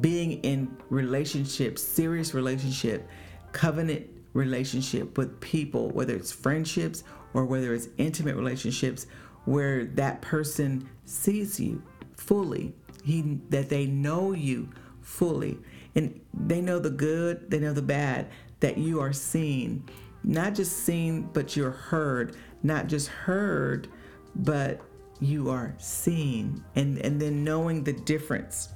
being 0.00 0.32
in 0.42 0.76
relationship, 0.90 1.78
serious 1.78 2.34
relationship, 2.34 3.08
covenant 3.52 4.06
relationship 4.32 5.18
with 5.18 5.40
people, 5.40 5.90
whether 5.90 6.14
it's 6.14 6.32
friendships 6.32 7.02
or 7.34 7.44
whether 7.44 7.74
it's 7.74 7.88
intimate 7.98 8.36
relationships, 8.36 9.06
where 9.44 9.84
that 9.84 10.20
person 10.20 10.88
sees 11.04 11.58
you 11.58 11.82
fully, 12.28 12.74
he, 13.02 13.40
that 13.48 13.70
they 13.70 13.86
know 13.86 14.32
you 14.32 14.68
fully, 15.00 15.58
and 15.94 16.20
they 16.34 16.60
know 16.60 16.78
the 16.78 16.90
good, 16.90 17.50
they 17.50 17.58
know 17.58 17.72
the 17.72 17.80
bad, 17.80 18.28
that 18.60 18.76
you 18.76 19.00
are 19.00 19.14
seen, 19.14 19.82
not 20.24 20.54
just 20.54 20.84
seen, 20.84 21.22
but 21.32 21.56
you're 21.56 21.70
heard, 21.70 22.36
not 22.62 22.86
just 22.86 23.08
heard, 23.08 23.88
but 24.34 24.82
you 25.20 25.48
are 25.48 25.74
seen, 25.78 26.62
and 26.74 26.98
and 26.98 27.18
then 27.18 27.42
knowing 27.42 27.82
the 27.82 27.94
difference, 27.94 28.68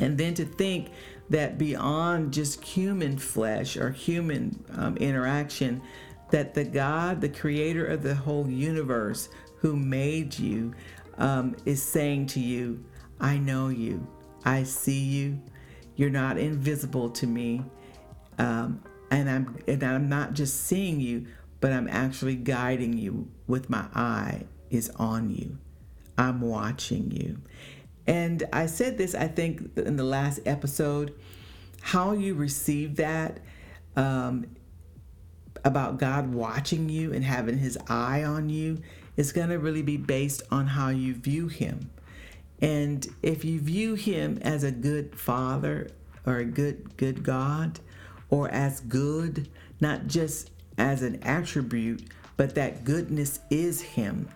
and 0.00 0.16
then 0.16 0.32
to 0.32 0.46
think 0.46 0.88
that 1.28 1.58
beyond 1.58 2.32
just 2.32 2.64
human 2.64 3.18
flesh 3.18 3.76
or 3.76 3.90
human 3.90 4.64
um, 4.72 4.96
interaction, 4.96 5.82
that 6.30 6.54
the 6.54 6.64
God, 6.64 7.20
the 7.20 7.28
creator 7.28 7.84
of 7.84 8.02
the 8.02 8.14
whole 8.14 8.48
universe, 8.48 9.28
who 9.58 9.76
made 9.76 10.38
you, 10.38 10.72
um, 11.18 11.56
is 11.64 11.82
saying 11.82 12.26
to 12.26 12.40
you, 12.40 12.84
I 13.20 13.38
know 13.38 13.68
you, 13.68 14.06
I 14.44 14.62
see 14.62 15.00
you, 15.00 15.40
you're 15.96 16.10
not 16.10 16.38
invisible 16.38 17.10
to 17.10 17.26
me. 17.26 17.64
Um, 18.38 18.82
and 19.10 19.28
I'm 19.28 19.58
and 19.66 19.82
I'm 19.82 20.08
not 20.08 20.34
just 20.34 20.66
seeing 20.66 21.00
you, 21.00 21.26
but 21.60 21.72
I'm 21.72 21.88
actually 21.88 22.36
guiding 22.36 22.96
you 22.96 23.28
with 23.46 23.68
my 23.68 23.86
eye 23.94 24.44
is 24.70 24.90
on 24.96 25.30
you. 25.30 25.58
I'm 26.16 26.40
watching 26.40 27.10
you. 27.10 27.38
And 28.06 28.44
I 28.52 28.66
said 28.66 28.96
this, 28.96 29.14
I 29.14 29.28
think, 29.28 29.76
in 29.76 29.96
the 29.96 30.04
last 30.04 30.40
episode, 30.46 31.14
how 31.80 32.12
you 32.12 32.34
receive 32.34 32.96
that 32.96 33.40
um, 33.96 34.46
about 35.64 35.98
God 35.98 36.32
watching 36.32 36.88
you 36.88 37.12
and 37.12 37.24
having 37.24 37.58
his 37.58 37.76
eye 37.88 38.24
on 38.24 38.48
you 38.48 38.78
is 39.18 39.32
going 39.32 39.50
to 39.50 39.58
really 39.58 39.82
be 39.82 39.98
based 39.98 40.42
on 40.50 40.68
how 40.68 40.88
you 40.88 41.14
view 41.14 41.48
him. 41.48 41.90
And 42.62 43.06
if 43.22 43.44
you 43.44 43.60
view 43.60 43.94
him 43.94 44.38
as 44.40 44.64
a 44.64 44.72
good 44.72 45.14
father 45.14 45.88
or 46.24 46.38
a 46.38 46.44
good 46.46 46.96
good 46.96 47.22
God 47.22 47.78
or 48.30 48.48
as 48.48 48.80
good, 48.80 49.48
not 49.80 50.06
just 50.06 50.50
as 50.78 51.02
an 51.02 51.22
attribute, 51.22 52.08
but 52.38 52.54
that 52.54 52.84
goodness 52.84 53.40
is 53.50 53.82
him. 53.82 54.26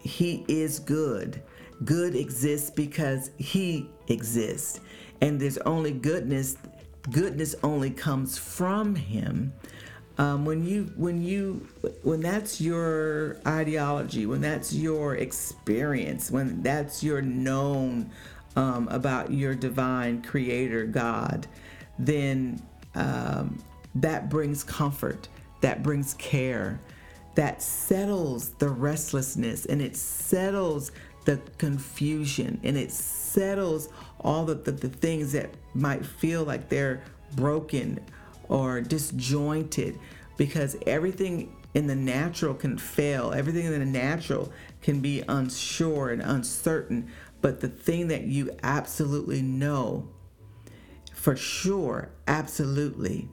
He 0.00 0.44
is 0.48 0.78
good 0.78 1.42
good 1.84 2.14
exists 2.14 2.70
because 2.70 3.30
he 3.36 3.88
exists 4.08 4.80
and 5.20 5.40
there's 5.40 5.58
only 5.58 5.90
goodness 5.90 6.56
goodness 7.10 7.54
only 7.62 7.90
comes 7.90 8.38
from 8.38 8.94
him 8.94 9.52
um, 10.18 10.44
when 10.44 10.64
you 10.64 10.92
when 10.96 11.22
you 11.22 11.66
when 12.02 12.20
that's 12.20 12.60
your 12.60 13.36
ideology 13.46 14.26
when 14.26 14.40
that's 14.40 14.72
your 14.72 15.16
experience 15.16 16.30
when 16.30 16.62
that's 16.62 17.02
your 17.02 17.20
known 17.20 18.10
um, 18.56 18.88
about 18.88 19.32
your 19.32 19.54
divine 19.54 20.22
creator 20.22 20.84
god 20.84 21.46
then 21.98 22.60
um, 22.94 23.58
that 23.94 24.28
brings 24.28 24.62
comfort 24.62 25.28
that 25.60 25.82
brings 25.82 26.14
care 26.14 26.80
that 27.34 27.60
settles 27.60 28.50
the 28.50 28.68
restlessness 28.68 29.66
and 29.66 29.82
it 29.82 29.96
settles 29.96 30.92
the 31.24 31.40
confusion 31.58 32.60
and 32.62 32.76
it 32.76 32.92
settles 32.92 33.88
all 34.20 34.44
the, 34.44 34.54
the, 34.54 34.70
the 34.70 34.88
things 34.88 35.32
that 35.32 35.50
might 35.74 36.04
feel 36.04 36.44
like 36.44 36.68
they're 36.68 37.02
broken 37.34 37.98
or 38.48 38.80
disjointed 38.80 39.98
because 40.36 40.76
everything 40.86 41.54
in 41.74 41.86
the 41.86 41.94
natural 41.94 42.54
can 42.54 42.78
fail. 42.78 43.32
Everything 43.32 43.66
in 43.66 43.72
the 43.72 43.84
natural 43.84 44.52
can 44.82 45.00
be 45.00 45.22
unsure 45.28 46.10
and 46.10 46.22
uncertain. 46.22 47.10
But 47.40 47.60
the 47.60 47.68
thing 47.68 48.08
that 48.08 48.22
you 48.22 48.50
absolutely 48.62 49.42
know 49.42 50.08
for 51.12 51.36
sure, 51.36 52.10
absolutely, 52.28 53.28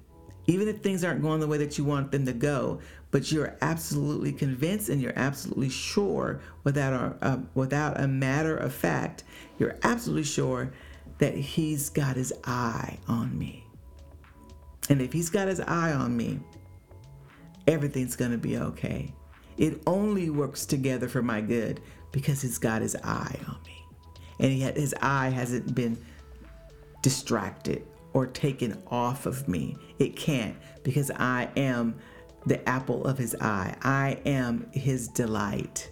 even 0.47 0.67
if 0.67 0.80
things 0.80 1.04
aren't 1.04 1.21
going 1.21 1.39
the 1.39 1.47
way 1.47 1.58
that 1.58 1.78
you 1.78 1.84
want 1.84 2.12
them 2.12 2.26
to 2.26 2.34
go, 2.34 2.80
but 3.12 3.32
you're 3.32 3.58
absolutely 3.62 4.32
convinced 4.32 4.89
and 4.89 5.02
you're 5.02 5.17
absolutely 5.17 5.69
sure 5.69 6.41
without 6.63 6.93
a, 6.93 7.26
uh, 7.26 7.39
without 7.54 8.00
a 8.00 8.08
matter 8.08 8.56
of 8.56 8.74
fact, 8.74 9.24
you're 9.60 9.78
absolutely 9.84 10.24
sure 10.24 10.71
that 11.19 11.36
he's 11.36 11.89
got 11.89 12.15
his 12.15 12.34
eye 12.45 12.97
on 13.08 13.38
me. 13.38 13.61
And 14.92 15.02
if 15.02 15.14
he's 15.14 15.30
got 15.30 15.48
his 15.48 15.62
eye 15.62 15.94
on 15.94 16.18
me, 16.18 16.42
everything's 17.66 18.18
going 18.18 18.32
to 18.32 18.38
be 18.38 18.58
okay. 18.58 19.14
It 19.58 19.82
only 19.88 20.30
works 20.30 20.66
together 20.66 21.08
for 21.08 21.22
my 21.22 21.40
good 21.40 21.80
because 22.12 22.42
he's 22.42 22.58
got 22.58 22.82
his 22.82 22.98
eye 22.98 23.40
on 23.48 23.58
me. 23.66 23.86
And 24.42 24.54
yet 24.54 24.76
his 24.76 24.94
eye 25.02 25.30
hasn't 25.30 25.74
been 25.74 25.98
distracted 27.02 27.88
or 28.12 28.28
taken 28.28 28.84
off 28.88 29.26
of 29.26 29.48
me. 29.48 29.78
It 29.98 30.18
can't 30.18 30.58
because 30.84 31.10
I 31.12 31.48
am 31.56 31.96
the 32.46 32.68
apple 32.68 33.06
of 33.06 33.18
his 33.18 33.34
eye. 33.40 33.74
I 33.84 34.20
am 34.26 34.70
his 34.74 35.08
delight. 35.08 35.90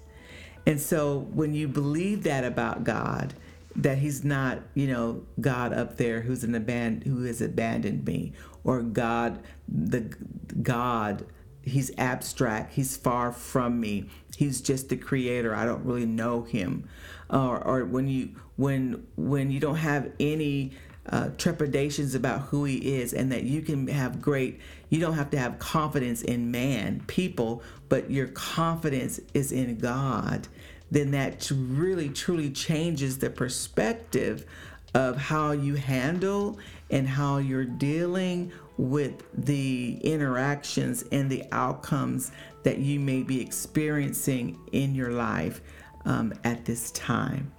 And 0.65 0.77
so 0.77 1.19
when 1.31 1.53
you 1.53 1.69
believe 1.69 2.23
that 2.23 2.43
about 2.43 2.83
God, 2.83 3.33
that 3.75 3.99
he's 3.99 4.23
not, 4.23 4.59
you 4.73 4.87
know, 4.87 5.23
God 5.39 5.73
up 5.73 5.97
there 5.97 6.21
who's 6.21 6.43
an 6.43 6.53
aband- 6.53 7.05
who 7.05 7.23
has 7.23 7.41
abandoned 7.41 8.05
me 8.05 8.33
or 8.63 8.81
God 8.81 9.39
the 9.67 10.13
God 10.61 11.25
he's 11.61 11.91
abstract, 11.97 12.73
he's 12.73 12.97
far 12.97 13.31
from 13.31 13.79
me. 13.79 14.09
He's 14.35 14.61
just 14.61 14.89
the 14.89 14.97
creator. 14.97 15.55
I 15.55 15.65
don't 15.65 15.85
really 15.85 16.05
know 16.05 16.43
him. 16.43 16.87
Or 17.29 17.61
or 17.65 17.85
when 17.85 18.07
you 18.07 18.29
when 18.55 19.05
when 19.15 19.51
you 19.51 19.59
don't 19.59 19.75
have 19.75 20.11
any 20.19 20.71
uh, 21.09 21.29
trepidations 21.37 22.13
about 22.13 22.41
who 22.41 22.65
he 22.65 22.99
is 22.99 23.13
and 23.13 23.31
that 23.31 23.43
you 23.43 23.61
can 23.61 23.87
have 23.87 24.21
great 24.21 24.59
you 24.89 24.99
don't 24.99 25.15
have 25.15 25.31
to 25.31 25.39
have 25.39 25.57
confidence 25.57 26.21
in 26.21 26.51
man 26.51 27.01
people 27.07 27.63
but 27.87 28.11
your 28.11 28.27
confidence 28.27 29.19
is 29.33 29.51
in 29.51 29.75
god 29.79 30.47
then 30.91 31.11
that 31.11 31.49
really 31.51 32.09
truly 32.09 32.49
changes 32.49 33.17
the 33.19 33.29
perspective 33.29 34.45
of 34.93 35.17
how 35.17 35.51
you 35.51 35.75
handle 35.75 36.57
and 36.89 37.07
how 37.07 37.37
you're 37.37 37.65
dealing 37.65 38.51
with 38.77 39.23
the 39.45 39.99
interactions 40.01 41.03
and 41.11 41.29
the 41.29 41.43
outcomes 41.51 42.31
that 42.63 42.79
you 42.79 42.99
may 42.99 43.21
be 43.21 43.39
experiencing 43.39 44.57
in 44.71 44.95
your 44.95 45.11
life 45.11 45.61
um, 46.05 46.33
at 46.43 46.65
this 46.65 46.91
time 46.91 47.51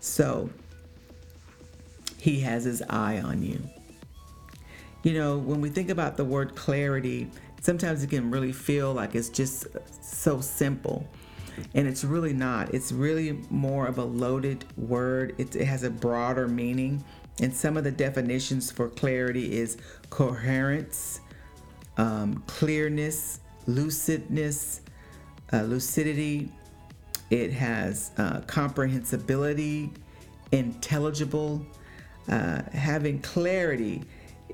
so 0.00 0.48
he 2.18 2.40
has 2.40 2.64
his 2.64 2.82
eye 2.88 3.20
on 3.20 3.42
you. 3.42 3.60
You 5.02 5.14
know, 5.14 5.38
when 5.38 5.60
we 5.60 5.68
think 5.68 5.90
about 5.90 6.16
the 6.16 6.24
word 6.24 6.56
clarity, 6.56 7.30
sometimes 7.60 8.02
it 8.02 8.10
can 8.10 8.30
really 8.30 8.52
feel 8.52 8.92
like 8.92 9.14
it's 9.14 9.28
just 9.28 9.66
so 10.02 10.40
simple. 10.40 11.06
And 11.74 11.86
it's 11.88 12.04
really 12.04 12.32
not. 12.32 12.74
It's 12.74 12.92
really 12.92 13.40
more 13.50 13.86
of 13.86 13.98
a 13.98 14.04
loaded 14.04 14.64
word. 14.76 15.34
It, 15.38 15.56
it 15.56 15.64
has 15.64 15.82
a 15.82 15.90
broader 15.90 16.48
meaning. 16.48 17.04
And 17.40 17.54
some 17.54 17.76
of 17.76 17.84
the 17.84 17.90
definitions 17.92 18.70
for 18.70 18.88
clarity 18.88 19.56
is 19.56 19.76
coherence, 20.10 21.20
um, 21.96 22.42
clearness, 22.46 23.40
lucidness, 23.68 24.80
uh, 25.52 25.62
lucidity. 25.62 26.50
It 27.30 27.52
has 27.52 28.12
uh, 28.16 28.40
comprehensibility, 28.46 29.92
intelligible, 30.52 31.64
uh, 32.28 32.62
having 32.72 33.20
clarity 33.20 34.02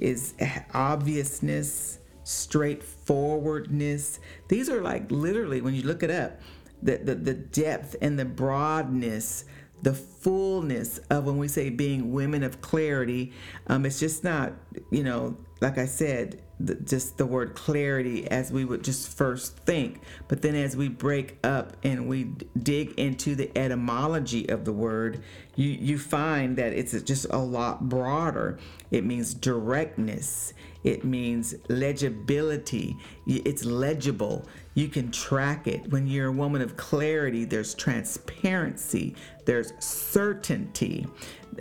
is 0.00 0.34
obviousness, 0.72 1.98
straightforwardness. 2.24 4.18
These 4.48 4.68
are 4.68 4.80
like 4.80 5.10
literally, 5.10 5.60
when 5.60 5.74
you 5.74 5.82
look 5.82 6.02
it 6.02 6.10
up, 6.10 6.40
the, 6.84 6.98
the, 6.98 7.14
the 7.14 7.34
depth 7.34 7.96
and 8.00 8.18
the 8.18 8.24
broadness, 8.24 9.44
the 9.82 9.94
fullness 9.94 10.98
of 11.10 11.24
when 11.24 11.38
we 11.38 11.48
say 11.48 11.70
being 11.70 12.12
women 12.12 12.42
of 12.42 12.60
clarity. 12.60 13.32
Um, 13.66 13.84
it's 13.84 13.98
just 13.98 14.22
not, 14.22 14.52
you 14.90 15.02
know, 15.02 15.36
like 15.60 15.78
I 15.78 15.86
said, 15.86 16.42
the, 16.60 16.74
just 16.76 17.18
the 17.18 17.26
word 17.26 17.54
clarity 17.54 18.28
as 18.30 18.52
we 18.52 18.64
would 18.64 18.84
just 18.84 19.16
first 19.16 19.56
think. 19.58 20.00
But 20.28 20.42
then 20.42 20.54
as 20.54 20.76
we 20.76 20.88
break 20.88 21.38
up 21.42 21.76
and 21.82 22.08
we 22.08 22.32
dig 22.62 22.92
into 22.98 23.34
the 23.34 23.56
etymology 23.56 24.48
of 24.48 24.64
the 24.64 24.72
word, 24.72 25.22
you, 25.56 25.68
you 25.70 25.98
find 25.98 26.56
that 26.56 26.72
it's 26.72 27.00
just 27.02 27.26
a 27.30 27.38
lot 27.38 27.88
broader. 27.88 28.58
It 28.90 29.04
means 29.04 29.34
directness, 29.34 30.54
it 30.84 31.04
means 31.04 31.54
legibility, 31.68 32.96
it's 33.26 33.64
legible. 33.64 34.46
You 34.74 34.88
can 34.88 35.10
track 35.10 35.66
it. 35.66 35.90
When 35.90 36.06
you're 36.06 36.28
a 36.28 36.32
woman 36.32 36.60
of 36.60 36.76
clarity, 36.76 37.44
there's 37.44 37.74
transparency, 37.74 39.14
there's 39.44 39.72
certainty. 39.78 41.06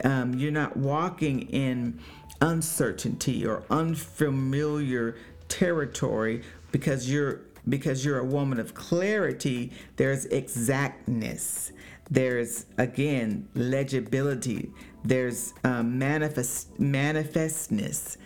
Um, 0.04 0.34
you're 0.34 0.52
not 0.52 0.76
walking 0.76 1.42
in 1.50 2.00
uncertainty 2.42 3.46
or 3.46 3.64
unfamiliar 3.70 5.16
territory 5.48 6.42
because 6.72 7.10
you're 7.10 7.42
because 7.70 8.04
you're 8.04 8.20
a 8.20 8.26
woman 8.26 8.60
of 8.60 8.74
clarity 8.74 9.72
there's 9.96 10.26
exactness 10.26 11.72
there's 12.10 12.66
again 12.78 13.48
legibility 13.56 14.70
there's 15.06 15.54
um, 15.64 15.98
manifest 15.98 16.78
manifestness 16.80 18.18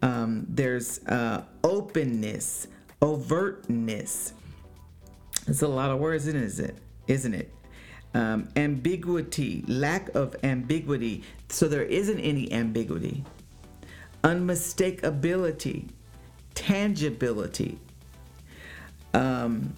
um, 0.00 0.46
there's 0.48 1.04
uh, 1.06 1.44
openness 1.64 2.68
overtness. 3.00 4.32
It's 5.46 5.62
a 5.62 5.68
lot 5.68 5.90
of 5.90 5.98
words 5.98 6.26
isn't 6.26 6.60
it? 6.60 6.76
Isn't 7.06 7.34
it? 7.34 7.52
Um, 8.14 8.48
ambiguity. 8.56 9.64
Lack 9.68 10.14
of 10.14 10.34
ambiguity. 10.42 11.22
So 11.48 11.68
there 11.68 11.82
isn't 11.82 12.18
any 12.20 12.50
ambiguity. 12.52 13.24
Unmistakability, 14.24 15.88
tangibility, 16.54 17.78
um, 19.14 19.72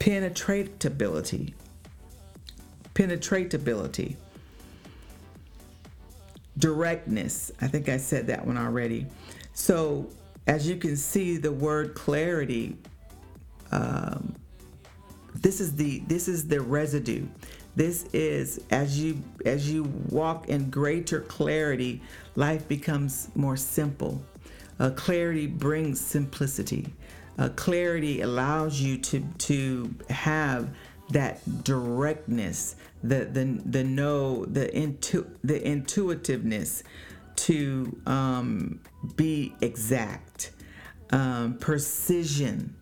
penetratability, 0.00 1.52
penetratability, 2.94 4.16
directness. 6.58 7.52
I 7.60 7.68
think 7.68 7.88
I 7.88 7.96
said 7.96 8.26
that 8.26 8.44
one 8.44 8.58
already. 8.58 9.06
So, 9.54 10.08
as 10.46 10.68
you 10.68 10.76
can 10.76 10.96
see, 10.96 11.36
the 11.36 11.52
word 11.52 11.94
clarity. 11.94 12.76
Um, 13.70 14.34
this 15.34 15.60
is 15.60 15.74
the 15.74 16.00
this 16.00 16.28
is 16.28 16.46
the 16.46 16.60
residue. 16.60 17.26
This 17.74 18.04
is 18.12 18.60
as 18.70 19.00
you 19.00 19.22
as 19.46 19.70
you 19.72 19.84
walk 20.10 20.48
in 20.48 20.70
greater 20.70 21.20
clarity 21.20 22.02
life 22.36 22.68
becomes 22.68 23.28
more 23.34 23.56
simple. 23.56 24.22
Uh, 24.78 24.90
clarity 24.90 25.46
brings 25.46 26.00
simplicity. 26.00 26.92
Uh, 27.38 27.48
clarity 27.56 28.20
allows 28.20 28.80
you 28.80 28.98
to 28.98 29.20
to 29.38 29.94
have 30.10 30.68
that 31.10 31.64
directness, 31.64 32.76
the 33.02 33.24
the 33.24 33.60
the 33.64 33.84
know, 33.84 34.44
the 34.44 34.74
intu 34.74 35.24
the 35.42 35.64
intuitiveness 35.64 36.82
to 37.36 38.00
um, 38.06 38.80
be 39.16 39.54
exact, 39.60 40.52
um, 41.10 41.58
precision. 41.58 42.76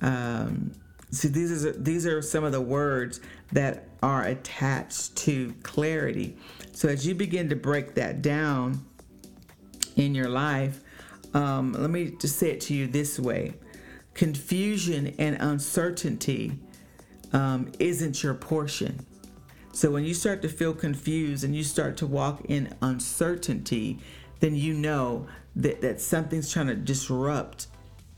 Um, 0.00 0.72
see, 1.10 1.28
these 1.28 1.64
are 1.64 1.72
these 1.72 2.06
are 2.06 2.22
some 2.22 2.44
of 2.44 2.52
the 2.52 2.60
words 2.60 3.20
that 3.52 3.88
are 4.02 4.24
attached 4.24 5.16
to 5.16 5.52
clarity. 5.62 6.36
So 6.72 6.88
as 6.88 7.06
you 7.06 7.14
begin 7.14 7.48
to 7.48 7.56
break 7.56 7.94
that 7.94 8.22
down 8.22 8.84
in 9.96 10.14
your 10.14 10.28
life, 10.28 10.80
um, 11.34 11.72
let 11.72 11.90
me 11.90 12.12
just 12.20 12.36
say 12.36 12.50
it 12.50 12.60
to 12.62 12.74
you 12.74 12.86
this 12.86 13.18
way 13.18 13.54
confusion 14.14 15.14
and 15.18 15.36
uncertainty 15.40 16.58
um, 17.32 17.70
isn't 17.78 18.22
your 18.22 18.34
portion. 18.34 19.04
So 19.76 19.90
when 19.90 20.06
you 20.06 20.14
start 20.14 20.40
to 20.40 20.48
feel 20.48 20.72
confused 20.72 21.44
and 21.44 21.54
you 21.54 21.62
start 21.62 21.98
to 21.98 22.06
walk 22.06 22.40
in 22.46 22.72
uncertainty, 22.80 23.98
then 24.40 24.54
you 24.54 24.72
know 24.72 25.26
that, 25.54 25.82
that 25.82 26.00
something's 26.00 26.50
trying 26.50 26.68
to 26.68 26.74
disrupt 26.74 27.66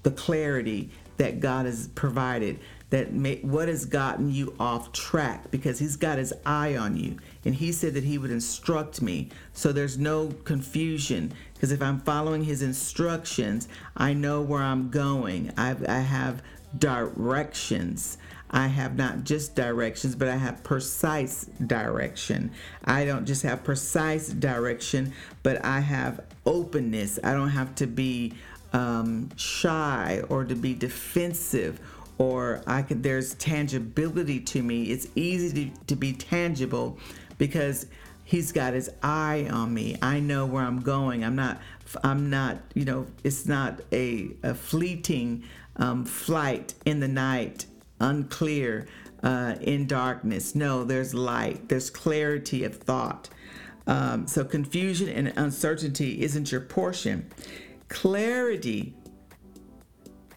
the 0.05 0.13
clarity 0.13 0.91
that 1.17 1.41
God 1.41 1.67
has 1.67 1.89
provided 1.89 2.61
that 2.91 3.13
may, 3.13 3.41
what 3.41 3.67
has 3.67 3.87
gotten 3.87 4.31
you 4.33 4.55
off 4.61 4.93
track 4.93 5.51
because 5.51 5.81
he's 5.81 5.97
got 5.97 6.19
his 6.19 6.33
eye 6.47 6.77
on 6.77 6.97
you. 6.97 7.17
And 7.45 7.57
he 7.57 7.73
said 7.73 7.95
that 7.95 8.05
he 8.05 8.19
would 8.19 8.31
instruct 8.31 9.03
me. 9.03 9.29
So 9.53 9.73
there's 9.73 9.99
no 9.99 10.29
confusion 10.45 11.33
because 11.55 11.73
if 11.73 11.83
i'm 11.83 11.99
following 12.03 12.45
his 12.45 12.63
instructions 12.63 13.67
i 13.97 14.13
know 14.13 14.43
where 14.43 14.63
i'm 14.63 14.91
going. 14.91 15.53
I've, 15.57 15.85
i 15.89 15.99
have 15.99 16.41
directions 16.79 18.17
I 18.51 18.69
have 18.69 18.97
not 18.97 19.25
just 19.25 19.55
directions, 19.55 20.15
but 20.15 20.29
I 20.29 20.37
have 20.37 20.63
precise 20.63 21.47
direction. 21.67 22.51
I 22.85 23.05
don't 23.05 23.27
just 23.27 23.43
have 23.43 23.65
precise 23.65 24.29
direction, 24.29 25.13
but 25.43 25.65
I 25.65 25.81
have 25.81 26.21
openness. 26.47 27.19
I 27.23 27.33
don't 27.33 27.51
have 27.51 27.75
to 27.77 27.87
be 27.87 28.35
um, 28.73 29.31
shy 29.37 30.23
or 30.29 30.45
to 30.45 30.55
be 30.55 30.75
defensive 30.75 31.81
or 32.19 32.63
I 32.67 32.83
can 32.83 33.01
there's 33.01 33.35
tangibility 33.35 34.41
to 34.41 34.63
me. 34.63 34.85
It's 34.85 35.07
easy 35.15 35.71
to, 35.71 35.85
to 35.87 35.97
be 35.97 36.13
tangible 36.13 36.99
because 37.39 37.87
he's 38.25 38.51
got 38.51 38.75
his 38.75 38.91
eye 39.03 39.49
on 39.51 39.73
me. 39.73 39.97
I 40.03 40.19
know 40.21 40.45
where 40.45 40.65
I'm 40.65 40.81
going. 40.81 41.25
I'm 41.25 41.37
not 41.37 41.61
I'm 42.05 42.29
not, 42.29 42.59
you 42.75 42.85
know, 42.85 43.07
it's 43.25 43.47
not 43.47 43.81
a, 43.93 44.31
a 44.43 44.55
fleeting 44.55 45.45
um, 45.77 46.05
flight 46.05 46.75
in 46.85 47.01
the 47.01 47.09
night, 47.09 47.67
unclear, 48.01 48.87
uh, 49.23 49.57
in 49.61 49.87
darkness. 49.87 50.55
No, 50.55 50.85
there's 50.85 51.15
light, 51.15 51.69
there's 51.69 51.91
clarity 51.91 52.65
of 52.65 52.77
thought. 52.77 53.29
Um, 53.87 54.27
so 54.27 54.45
confusion 54.45 55.09
and 55.09 55.33
uncertainty 55.37 56.23
isn't 56.23 56.53
your 56.53 56.61
portion. 56.61 57.31
Clarity 57.89 58.95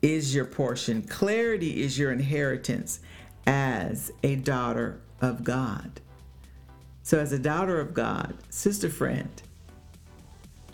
is 0.01 0.33
your 0.33 0.45
portion. 0.45 1.01
Clarity 1.03 1.83
is 1.83 1.97
your 1.99 2.11
inheritance 2.11 3.01
as 3.45 4.11
a 4.23 4.35
daughter 4.37 5.01
of 5.19 5.43
God. 5.43 5.99
So, 7.03 7.19
as 7.19 7.31
a 7.31 7.39
daughter 7.39 7.79
of 7.79 7.93
God, 7.93 8.37
sister 8.49 8.89
friend, 8.89 9.41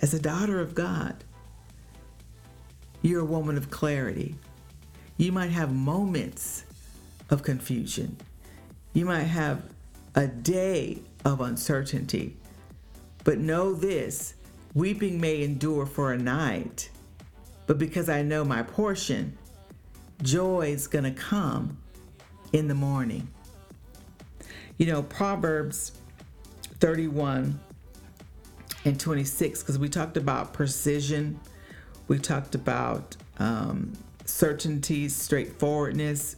as 0.02 0.14
a 0.14 0.20
daughter 0.20 0.60
of 0.60 0.76
God, 0.76 1.24
you're 3.02 3.22
a 3.22 3.26
woman 3.26 3.58
of 3.58 3.70
clarity. 3.70 4.36
You 5.18 5.32
might 5.32 5.52
have 5.52 5.74
moments 5.74 6.66
of 7.30 7.44
confusion. 7.44 8.18
You 8.94 9.06
might 9.06 9.24
have 9.24 9.62
a 10.16 10.28
day 10.28 11.00
of 11.24 11.42
uncertainty. 11.42 12.36
But 13.24 13.38
know 13.40 13.74
this 13.74 14.34
weeping 14.74 15.20
may 15.20 15.44
endure 15.44 15.86
for 15.86 16.14
a 16.14 16.18
night, 16.18 16.90
but 17.66 17.78
because 17.78 18.10
I 18.10 18.22
know 18.22 18.46
my 18.46 18.64
portion, 18.64 19.38
joy 20.22 20.70
is 20.72 20.88
going 20.88 21.04
to 21.04 21.12
come 21.12 21.78
in 22.54 22.68
the 22.68 22.74
morning. 22.74 23.28
You 24.78 24.88
know, 24.88 25.04
Proverbs 25.04 25.92
31 26.80 27.60
and 28.86 29.00
26, 29.00 29.62
because 29.62 29.78
we 29.78 29.90
talked 29.90 30.18
about 30.18 30.54
precision, 30.54 31.40
we 32.08 32.20
talked 32.20 32.56
about 32.56 33.18
um, 33.40 33.94
certainty, 34.26 35.10
straightforwardness, 35.10 36.38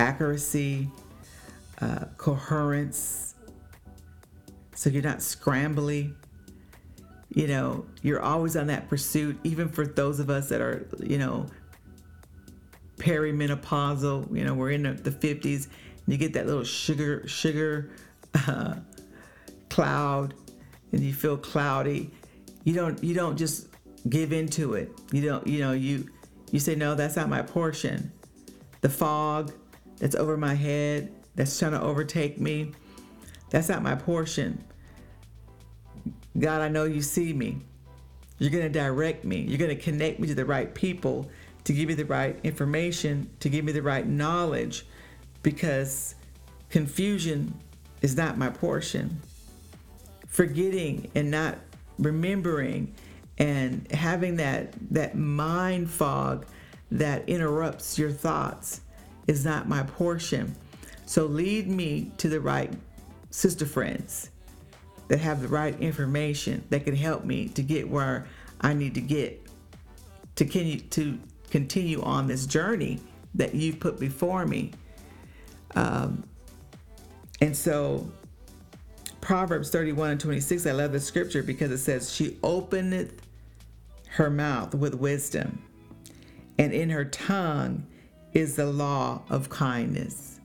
accuracy, 0.00 0.88
uh, 1.80 2.06
coherence. 2.16 3.34
So 4.74 4.90
you're 4.90 5.02
not 5.02 5.18
scrambly 5.18 6.14
you 7.32 7.46
know, 7.46 7.86
you're 8.02 8.20
always 8.20 8.56
on 8.56 8.66
that 8.66 8.88
pursuit, 8.88 9.38
even 9.44 9.68
for 9.68 9.86
those 9.86 10.18
of 10.18 10.30
us 10.30 10.48
that 10.48 10.60
are, 10.60 10.86
you 11.00 11.16
know, 11.16 11.46
perimenopausal, 12.98 14.36
you 14.36 14.44
know, 14.44 14.54
we're 14.54 14.72
in 14.72 14.82
the 14.82 15.10
50s, 15.10 15.66
and 15.66 16.06
you 16.06 16.16
get 16.16 16.32
that 16.32 16.46
little 16.46 16.64
sugar, 16.64 17.26
sugar 17.28 17.90
uh, 18.48 18.74
cloud, 19.68 20.34
and 20.90 21.00
you 21.00 21.14
feel 21.14 21.36
cloudy. 21.36 22.10
You 22.64 22.74
don't, 22.74 23.02
you 23.02 23.14
don't 23.14 23.36
just 23.36 23.68
give 24.08 24.32
into 24.32 24.74
it. 24.74 24.90
You 25.12 25.22
don't, 25.22 25.46
you 25.46 25.60
know, 25.60 25.72
you, 25.72 26.10
you 26.50 26.58
say, 26.58 26.74
no, 26.74 26.96
that's 26.96 27.14
not 27.14 27.28
my 27.28 27.42
portion. 27.42 28.10
The 28.80 28.88
fog 28.88 29.52
that's 30.00 30.16
over 30.16 30.36
my 30.36 30.54
head, 30.54 31.12
that's 31.36 31.56
trying 31.56 31.72
to 31.72 31.80
overtake 31.80 32.40
me, 32.40 32.72
that's 33.50 33.68
not 33.68 33.82
my 33.82 33.94
portion. 33.94 34.64
God, 36.38 36.62
I 36.62 36.68
know 36.68 36.84
you 36.84 37.02
see 37.02 37.32
me. 37.32 37.60
You're 38.38 38.50
going 38.50 38.64
to 38.64 38.70
direct 38.70 39.24
me. 39.24 39.42
You're 39.42 39.58
going 39.58 39.76
to 39.76 39.80
connect 39.80 40.18
me 40.18 40.26
to 40.28 40.34
the 40.34 40.44
right 40.44 40.74
people 40.74 41.30
to 41.64 41.72
give 41.72 41.88
me 41.88 41.94
the 41.94 42.06
right 42.06 42.38
information, 42.42 43.28
to 43.40 43.48
give 43.48 43.64
me 43.64 43.72
the 43.72 43.82
right 43.82 44.06
knowledge, 44.06 44.86
because 45.42 46.14
confusion 46.70 47.54
is 48.00 48.16
not 48.16 48.38
my 48.38 48.48
portion. 48.48 49.20
Forgetting 50.26 51.10
and 51.14 51.30
not 51.30 51.58
remembering 51.98 52.94
and 53.36 53.90
having 53.92 54.36
that 54.36 54.72
that 54.90 55.16
mind 55.16 55.90
fog 55.90 56.46
that 56.90 57.28
interrupts 57.28 57.98
your 57.98 58.10
thoughts 58.10 58.80
is 59.30 59.44
not 59.44 59.68
my 59.68 59.84
portion. 59.84 60.56
So 61.06 61.24
lead 61.26 61.68
me 61.68 62.10
to 62.18 62.28
the 62.28 62.40
right 62.40 62.72
sister 63.30 63.64
friends 63.64 64.30
that 65.06 65.20
have 65.20 65.40
the 65.40 65.46
right 65.46 65.78
information 65.80 66.64
that 66.70 66.84
can 66.84 66.96
help 66.96 67.24
me 67.24 67.46
to 67.50 67.62
get 67.62 67.88
where 67.88 68.26
I 68.60 68.74
need 68.74 68.94
to 68.94 69.00
get 69.00 69.40
to 70.34 70.44
continue 70.44 70.80
to 70.80 71.20
continue 71.48 72.02
on 72.02 72.26
this 72.26 72.44
journey 72.44 72.98
that 73.36 73.54
you've 73.54 73.78
put 73.78 74.00
before 74.00 74.46
me. 74.46 74.72
Um, 75.76 76.24
and 77.40 77.56
so 77.56 78.10
Proverbs 79.20 79.70
31 79.70 80.10
and 80.10 80.20
26, 80.20 80.66
I 80.66 80.72
love 80.72 80.90
the 80.90 80.98
scripture 80.98 81.44
because 81.44 81.70
it 81.70 81.78
says, 81.78 82.12
She 82.12 82.36
openeth 82.42 83.22
her 84.08 84.28
mouth 84.28 84.74
with 84.74 84.94
wisdom, 84.94 85.62
and 86.58 86.72
in 86.72 86.90
her 86.90 87.04
tongue 87.04 87.86
is 88.32 88.56
the 88.56 88.66
law 88.66 89.22
of 89.28 89.48
kindness. 89.48 90.40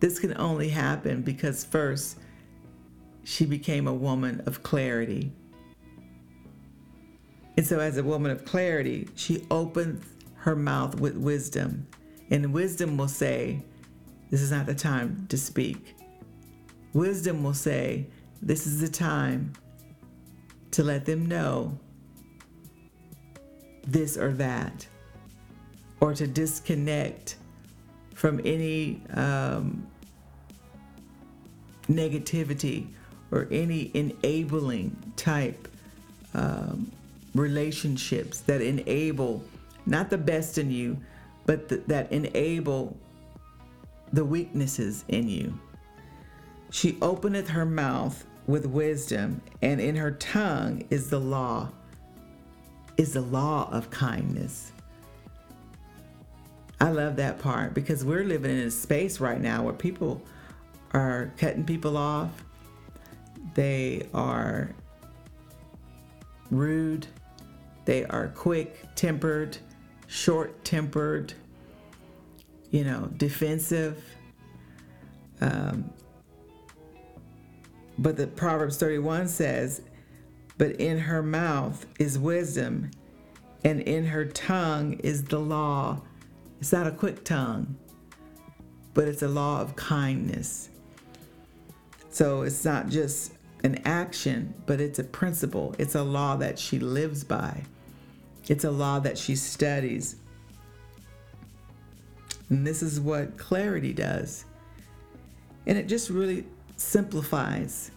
This 0.00 0.18
can 0.18 0.36
only 0.36 0.68
happen 0.68 1.22
because 1.22 1.64
first, 1.64 2.18
she 3.24 3.46
became 3.46 3.88
a 3.88 3.94
woman 3.94 4.42
of 4.46 4.62
clarity. 4.62 5.32
And 7.56 7.66
so, 7.66 7.80
as 7.80 7.96
a 7.96 8.02
woman 8.02 8.30
of 8.30 8.44
clarity, 8.44 9.08
she 9.14 9.46
opens 9.50 10.04
her 10.36 10.54
mouth 10.54 11.00
with 11.00 11.16
wisdom. 11.16 11.86
And 12.30 12.52
wisdom 12.52 12.96
will 12.96 13.08
say, 13.08 13.62
This 14.30 14.42
is 14.42 14.50
not 14.50 14.66
the 14.66 14.74
time 14.74 15.26
to 15.30 15.38
speak. 15.38 15.94
Wisdom 16.92 17.42
will 17.42 17.54
say, 17.54 18.08
This 18.42 18.66
is 18.66 18.80
the 18.80 18.88
time 18.88 19.52
to 20.72 20.82
let 20.82 21.06
them 21.06 21.26
know 21.26 21.78
this 23.86 24.16
or 24.16 24.32
that, 24.32 24.86
or 26.04 26.12
to 26.12 26.26
disconnect 26.26 27.36
from 28.14 28.38
any 28.44 29.00
um, 29.14 29.86
negativity 31.88 32.86
or 33.30 33.48
any 33.50 33.90
enabling 33.94 34.94
type 35.16 35.66
um, 36.34 36.92
relationships 37.34 38.40
that 38.40 38.60
enable 38.60 39.42
not 39.86 40.10
the 40.10 40.18
best 40.18 40.58
in 40.58 40.70
you, 40.70 40.94
but 41.46 41.70
th- 41.70 41.80
that 41.86 42.12
enable 42.12 42.94
the 44.12 44.26
weaknesses 44.26 45.06
in 45.08 45.26
you. 45.26 45.58
She 46.70 46.98
openeth 47.00 47.48
her 47.48 47.64
mouth 47.64 48.26
with 48.46 48.66
wisdom, 48.66 49.40
and 49.62 49.80
in 49.80 49.96
her 49.96 50.10
tongue 50.10 50.84
is 50.90 51.08
the 51.08 51.18
law, 51.18 51.70
is 52.98 53.14
the 53.14 53.22
law 53.22 53.70
of 53.72 53.88
kindness. 53.88 54.70
I 56.80 56.90
love 56.90 57.16
that 57.16 57.38
part 57.38 57.74
because 57.74 58.04
we're 58.04 58.24
living 58.24 58.50
in 58.50 58.66
a 58.66 58.70
space 58.70 59.20
right 59.20 59.40
now 59.40 59.62
where 59.62 59.74
people 59.74 60.22
are 60.92 61.32
cutting 61.36 61.64
people 61.64 61.96
off. 61.96 62.44
They 63.54 64.08
are 64.12 64.70
rude. 66.50 67.06
They 67.84 68.04
are 68.06 68.28
quick 68.28 68.86
tempered, 68.94 69.58
short 70.06 70.64
tempered, 70.64 71.34
you 72.70 72.84
know, 72.84 73.10
defensive. 73.16 74.02
Um, 75.40 75.90
but 77.98 78.16
the 78.16 78.26
Proverbs 78.26 78.76
31 78.78 79.28
says, 79.28 79.82
But 80.58 80.80
in 80.80 80.98
her 80.98 81.22
mouth 81.22 81.86
is 81.98 82.18
wisdom, 82.18 82.90
and 83.64 83.80
in 83.82 84.06
her 84.06 84.24
tongue 84.24 84.94
is 85.00 85.24
the 85.24 85.38
law. 85.38 86.02
It's 86.64 86.72
not 86.72 86.86
a 86.86 86.92
quick 86.92 87.24
tongue, 87.24 87.76
but 88.94 89.06
it's 89.06 89.20
a 89.20 89.28
law 89.28 89.60
of 89.60 89.76
kindness. 89.76 90.70
So 92.08 92.40
it's 92.40 92.64
not 92.64 92.88
just 92.88 93.34
an 93.64 93.82
action, 93.84 94.54
but 94.64 94.80
it's 94.80 94.98
a 94.98 95.04
principle. 95.04 95.74
It's 95.78 95.94
a 95.94 96.02
law 96.02 96.36
that 96.36 96.58
she 96.58 96.78
lives 96.78 97.22
by. 97.22 97.64
It's 98.48 98.64
a 98.64 98.70
law 98.70 98.98
that 99.00 99.18
she 99.18 99.36
studies. 99.36 100.16
And 102.48 102.66
this 102.66 102.82
is 102.82 102.98
what 102.98 103.36
clarity 103.36 103.92
does. 103.92 104.46
And 105.66 105.76
it 105.76 105.86
just 105.86 106.08
really 106.08 106.46
simplifies. 106.76 107.90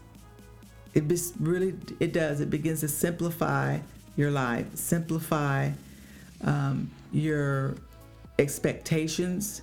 It 0.94 1.08
just 1.08 1.36
really 1.40 1.74
it 2.02 2.12
does. 2.12 2.42
It 2.42 2.50
begins 2.50 2.82
to 2.82 2.90
simplify 2.90 3.80
your 4.18 4.30
life, 4.30 4.76
simplify 4.76 5.72
um, 6.44 6.92
your 7.14 7.78
expectations, 8.40 9.62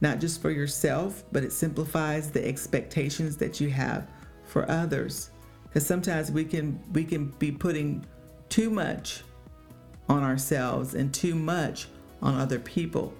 not 0.00 0.20
just 0.20 0.42
for 0.42 0.50
yourself, 0.50 1.24
but 1.32 1.44
it 1.44 1.52
simplifies 1.52 2.30
the 2.30 2.46
expectations 2.46 3.36
that 3.36 3.60
you 3.60 3.70
have 3.70 4.08
for 4.44 4.70
others. 4.70 5.30
Because 5.64 5.86
sometimes 5.86 6.30
we 6.30 6.44
can 6.44 6.80
we 6.92 7.04
can 7.04 7.26
be 7.38 7.52
putting 7.52 8.04
too 8.48 8.70
much 8.70 9.22
on 10.08 10.22
ourselves 10.22 10.94
and 10.94 11.12
too 11.12 11.34
much 11.34 11.88
on 12.22 12.34
other 12.34 12.58
people. 12.58 13.12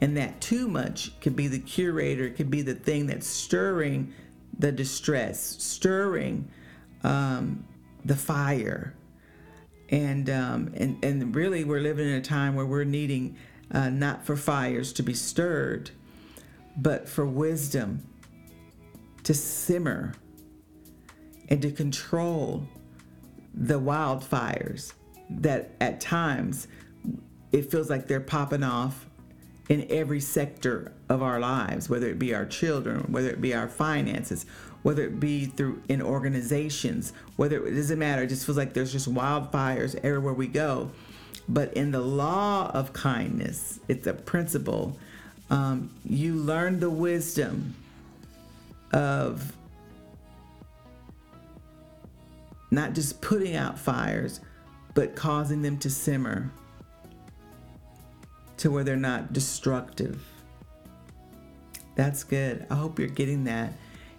And 0.00 0.16
that 0.16 0.40
too 0.40 0.66
much 0.66 1.18
could 1.20 1.36
be 1.36 1.46
the 1.46 1.58
curator, 1.58 2.30
could 2.30 2.50
be 2.50 2.62
the 2.62 2.74
thing 2.74 3.06
that's 3.06 3.26
stirring 3.26 4.14
the 4.58 4.72
distress, 4.72 5.40
stirring 5.62 6.48
um, 7.04 7.64
the 8.04 8.16
fire. 8.16 8.94
And, 9.90 10.30
um, 10.30 10.72
and, 10.76 11.04
and 11.04 11.34
really, 11.34 11.64
we're 11.64 11.80
living 11.80 12.08
in 12.08 12.14
a 12.14 12.22
time 12.22 12.54
where 12.54 12.66
we're 12.66 12.84
needing 12.84 13.36
uh, 13.72 13.90
not 13.90 14.24
for 14.24 14.36
fires 14.36 14.92
to 14.94 15.02
be 15.02 15.14
stirred, 15.14 15.90
but 16.76 17.08
for 17.08 17.26
wisdom 17.26 18.04
to 19.22 19.34
simmer 19.34 20.14
and 21.48 21.60
to 21.62 21.70
control 21.70 22.66
the 23.54 23.78
wildfires 23.80 24.94
that 25.28 25.70
at 25.80 26.00
times 26.00 26.68
it 27.52 27.70
feels 27.70 27.90
like 27.90 28.06
they're 28.06 28.20
popping 28.20 28.62
off 28.62 29.06
in 29.68 29.86
every 29.88 30.20
sector 30.20 30.92
of 31.08 31.22
our 31.22 31.38
lives, 31.38 31.88
whether 31.88 32.08
it 32.08 32.18
be 32.18 32.34
our 32.34 32.44
children, 32.44 33.00
whether 33.12 33.30
it 33.30 33.40
be 33.40 33.54
our 33.54 33.68
finances, 33.68 34.46
whether 34.82 35.04
it 35.04 35.20
be 35.20 35.44
through 35.46 35.82
in 35.88 36.02
organizations, 36.02 37.12
whether 37.36 37.64
it 37.66 37.74
doesn't 37.74 37.98
matter, 37.98 38.22
it 38.22 38.28
just 38.28 38.44
feels 38.44 38.58
like 38.58 38.72
there's 38.72 38.92
just 38.92 39.12
wildfires 39.12 39.94
everywhere 40.02 40.34
we 40.34 40.48
go. 40.48 40.90
But 41.50 41.74
in 41.74 41.90
the 41.90 42.00
law 42.00 42.70
of 42.72 42.92
kindness, 42.92 43.80
it's 43.88 44.06
a 44.06 44.14
principle. 44.14 44.96
Um, 45.50 45.90
you 46.04 46.34
learn 46.34 46.78
the 46.78 46.88
wisdom 46.88 47.74
of 48.92 49.52
not 52.70 52.92
just 52.92 53.20
putting 53.20 53.56
out 53.56 53.80
fires, 53.80 54.40
but 54.94 55.16
causing 55.16 55.62
them 55.62 55.76
to 55.78 55.90
simmer 55.90 56.52
to 58.58 58.70
where 58.70 58.84
they're 58.84 58.96
not 58.96 59.32
destructive. 59.32 60.24
That's 61.96 62.22
good. 62.22 62.64
I 62.70 62.76
hope 62.76 63.00
you're 63.00 63.08
getting 63.08 63.42
that. 63.44 63.72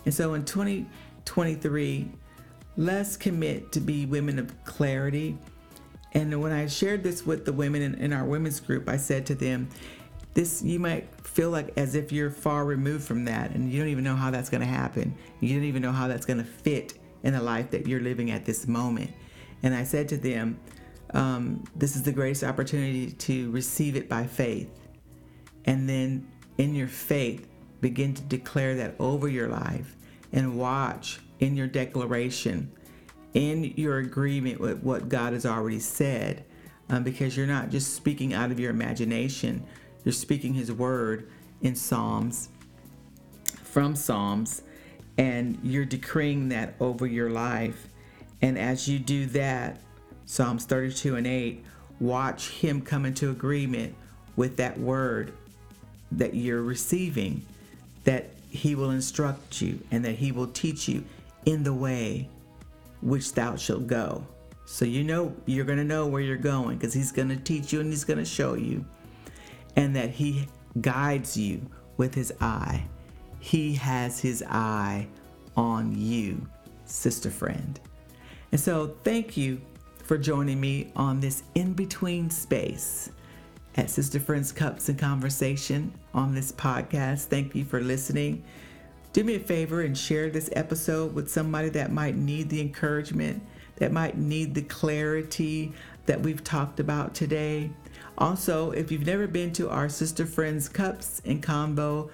And 0.03 0.13
so 0.13 0.34
in 0.34 0.43
2023, 0.43 2.11
let's 2.75 3.15
commit 3.15 3.71
to 3.71 3.79
be 3.79 4.05
women 4.05 4.38
of 4.38 4.65
clarity. 4.65 5.38
And 6.14 6.41
when 6.41 6.51
I 6.51 6.68
shared 6.68 7.03
this 7.03 7.26
with 7.26 7.45
the 7.45 7.53
women 7.53 7.82
in, 7.82 7.95
in 7.95 8.14
our 8.14 8.26
women's 8.26 8.59
group, 8.59 8.89
I 8.89 8.97
said 8.97 9.26
to 9.28 9.36
them, 9.36 9.70
this 10.34 10.62
you 10.62 10.80
might 10.80 11.09
feel 11.26 11.49
like 11.49 11.74
as 11.78 11.95
if 11.95 12.12
you're 12.12 12.30
far 12.30 12.64
removed 12.66 13.03
from 13.05 13.26
that 13.26 13.51
and 13.51 13.72
you 13.72 13.80
don't 13.80 13.89
even 13.89 14.03
know 14.03 14.16
how 14.16 14.32
that's 14.32 14.49
going 14.49 14.62
to 14.62 14.68
happen. 14.68 15.16
You 15.39 15.55
don't 15.55 15.66
even 15.66 15.82
know 15.82 15.91
how 15.91 16.07
that's 16.07 16.26
going 16.26 16.39
to 16.39 16.45
fit 16.45 16.93
in 17.24 17.34
the 17.34 17.41
life 17.41 17.72
that 17.72 17.88
you're 17.88 18.01
living 18.01 18.32
at 18.32 18.45
this 18.45 18.68
moment. 18.68 19.12
And 19.64 19.76
I 19.76 19.84
said 19.84 20.09
to 20.09 20.18
them, 20.18 20.59
um, 21.14 21.64
this 21.76 21.95
is 21.95 22.03
the 22.03 22.12
greatest 22.12 22.43
opportunity 22.43 23.12
to 23.12 23.51
receive 23.51 23.95
it 23.95 24.07
by 24.07 24.26
faith. 24.26 24.70
And 25.66 25.88
then 25.88 26.28
in 26.57 26.76
your 26.76 26.88
faith, 26.88 27.47
begin 27.82 28.14
to 28.14 28.22
declare 28.24 28.76
that 28.76 28.95
over 28.99 29.28
your 29.28 29.49
life 29.49 29.95
and 30.32 30.57
watch 30.57 31.20
in 31.39 31.55
your 31.55 31.68
declaration, 31.68 32.72
in 33.34 33.73
your 33.75 33.99
agreement 33.99 34.59
with 34.59 34.82
what 34.84 35.09
God 35.09 35.34
has 35.34 35.45
already 35.45 35.79
said, 35.79 36.43
um, 36.89 37.03
because 37.03 37.38
you're 37.38 37.47
not 37.47 37.69
just 37.69 37.95
speaking 37.95 38.34
out 38.34 38.51
of 38.51 38.59
your 38.59 38.71
imagination, 38.71 39.65
you're 40.03 40.13
speaking 40.13 40.53
His 40.53 40.71
word 40.71 41.29
in 41.61 41.75
Psalms, 41.75 42.49
from 43.63 43.95
Psalms, 43.95 44.63
and 45.17 45.57
you're 45.63 45.86
decreeing 45.86 46.49
that 46.49 46.73
over 46.79 47.05
your 47.05 47.29
life. 47.29 47.88
And 48.41 48.57
as 48.57 48.88
you 48.88 48.99
do 48.99 49.27
that, 49.27 49.79
Psalms 50.25 50.65
32 50.65 51.15
and 51.15 51.27
8, 51.27 51.63
watch 51.99 52.49
him 52.49 52.82
come 52.82 53.05
into 53.05 53.29
agreement 53.29 53.95
with 54.36 54.57
that 54.57 54.79
word 54.79 55.34
that 56.11 56.34
you're 56.34 56.63
receiving, 56.63 57.45
that 58.03 58.32
he 58.49 58.75
will 58.75 58.91
instruct 58.91 59.61
you 59.61 59.79
and 59.91 60.03
that 60.03 60.15
he 60.15 60.32
will 60.32 60.47
teach 60.47 60.88
you 60.88 61.03
in 61.45 61.63
the 61.63 61.73
way 61.73 62.27
which 63.01 63.33
thou 63.33 63.55
shalt 63.55 63.87
go. 63.87 64.25
So 64.65 64.85
you 64.85 65.03
know 65.03 65.35
you're 65.45 65.65
going 65.65 65.77
to 65.77 65.83
know 65.83 66.07
where 66.07 66.21
you're 66.21 66.37
going 66.37 66.77
because 66.77 66.93
he's 66.93 67.11
going 67.11 67.29
to 67.29 67.35
teach 67.35 67.73
you 67.73 67.81
and 67.81 67.89
he's 67.89 68.03
going 68.03 68.19
to 68.19 68.25
show 68.25 68.53
you. 68.53 68.85
And 69.75 69.95
that 69.95 70.09
he 70.09 70.47
guides 70.81 71.37
you 71.37 71.65
with 71.97 72.13
his 72.13 72.33
eye. 72.41 72.85
He 73.39 73.73
has 73.75 74.19
his 74.19 74.43
eye 74.47 75.07
on 75.55 75.95
you, 75.97 76.45
sister 76.85 77.31
friend. 77.31 77.79
And 78.51 78.59
so 78.59 78.95
thank 79.03 79.37
you 79.37 79.61
for 80.03 80.17
joining 80.17 80.59
me 80.59 80.91
on 80.95 81.19
this 81.19 81.43
in 81.55 81.73
between 81.73 82.29
space 82.29 83.09
at 83.75 83.89
Sister 83.89 84.19
Friends 84.19 84.51
Cups 84.51 84.89
and 84.89 84.99
Conversation 84.99 85.93
on 86.13 86.35
this 86.35 86.51
podcast. 86.51 87.25
Thank 87.25 87.55
you 87.55 87.63
for 87.63 87.79
listening. 87.81 88.43
Do 89.14 89.26
me 89.26 89.36
a 89.36 89.39
favor 89.39 89.82
and 89.82 89.97
share 89.97 90.30
this 90.30 90.49
episode 90.53 91.14
with 91.14 91.30
somebody 91.30 91.68
that 91.70 91.91
might 91.91 92.16
need 92.16 92.49
the 92.49 92.62
encouragement, 92.62 93.43
that 93.76 93.91
might 93.91 94.18
need 94.18 94.55
the 94.55 94.62
clarity 94.62 95.74
that 96.05 96.22
we've 96.22 96.43
talked 96.43 96.80
about 96.80 97.14
today. 97.14 97.72
Also, 98.18 98.72
if 98.72 98.89
you've 98.89 99.05
never 99.05 99.28
been 99.28 99.51
to 99.53 99.70
our 99.70 99.89
Sister 99.89 100.26
Friends 100.26 100.70
Cups 100.70 101.22
and 101.26 101.43
Convo.com 101.43 102.09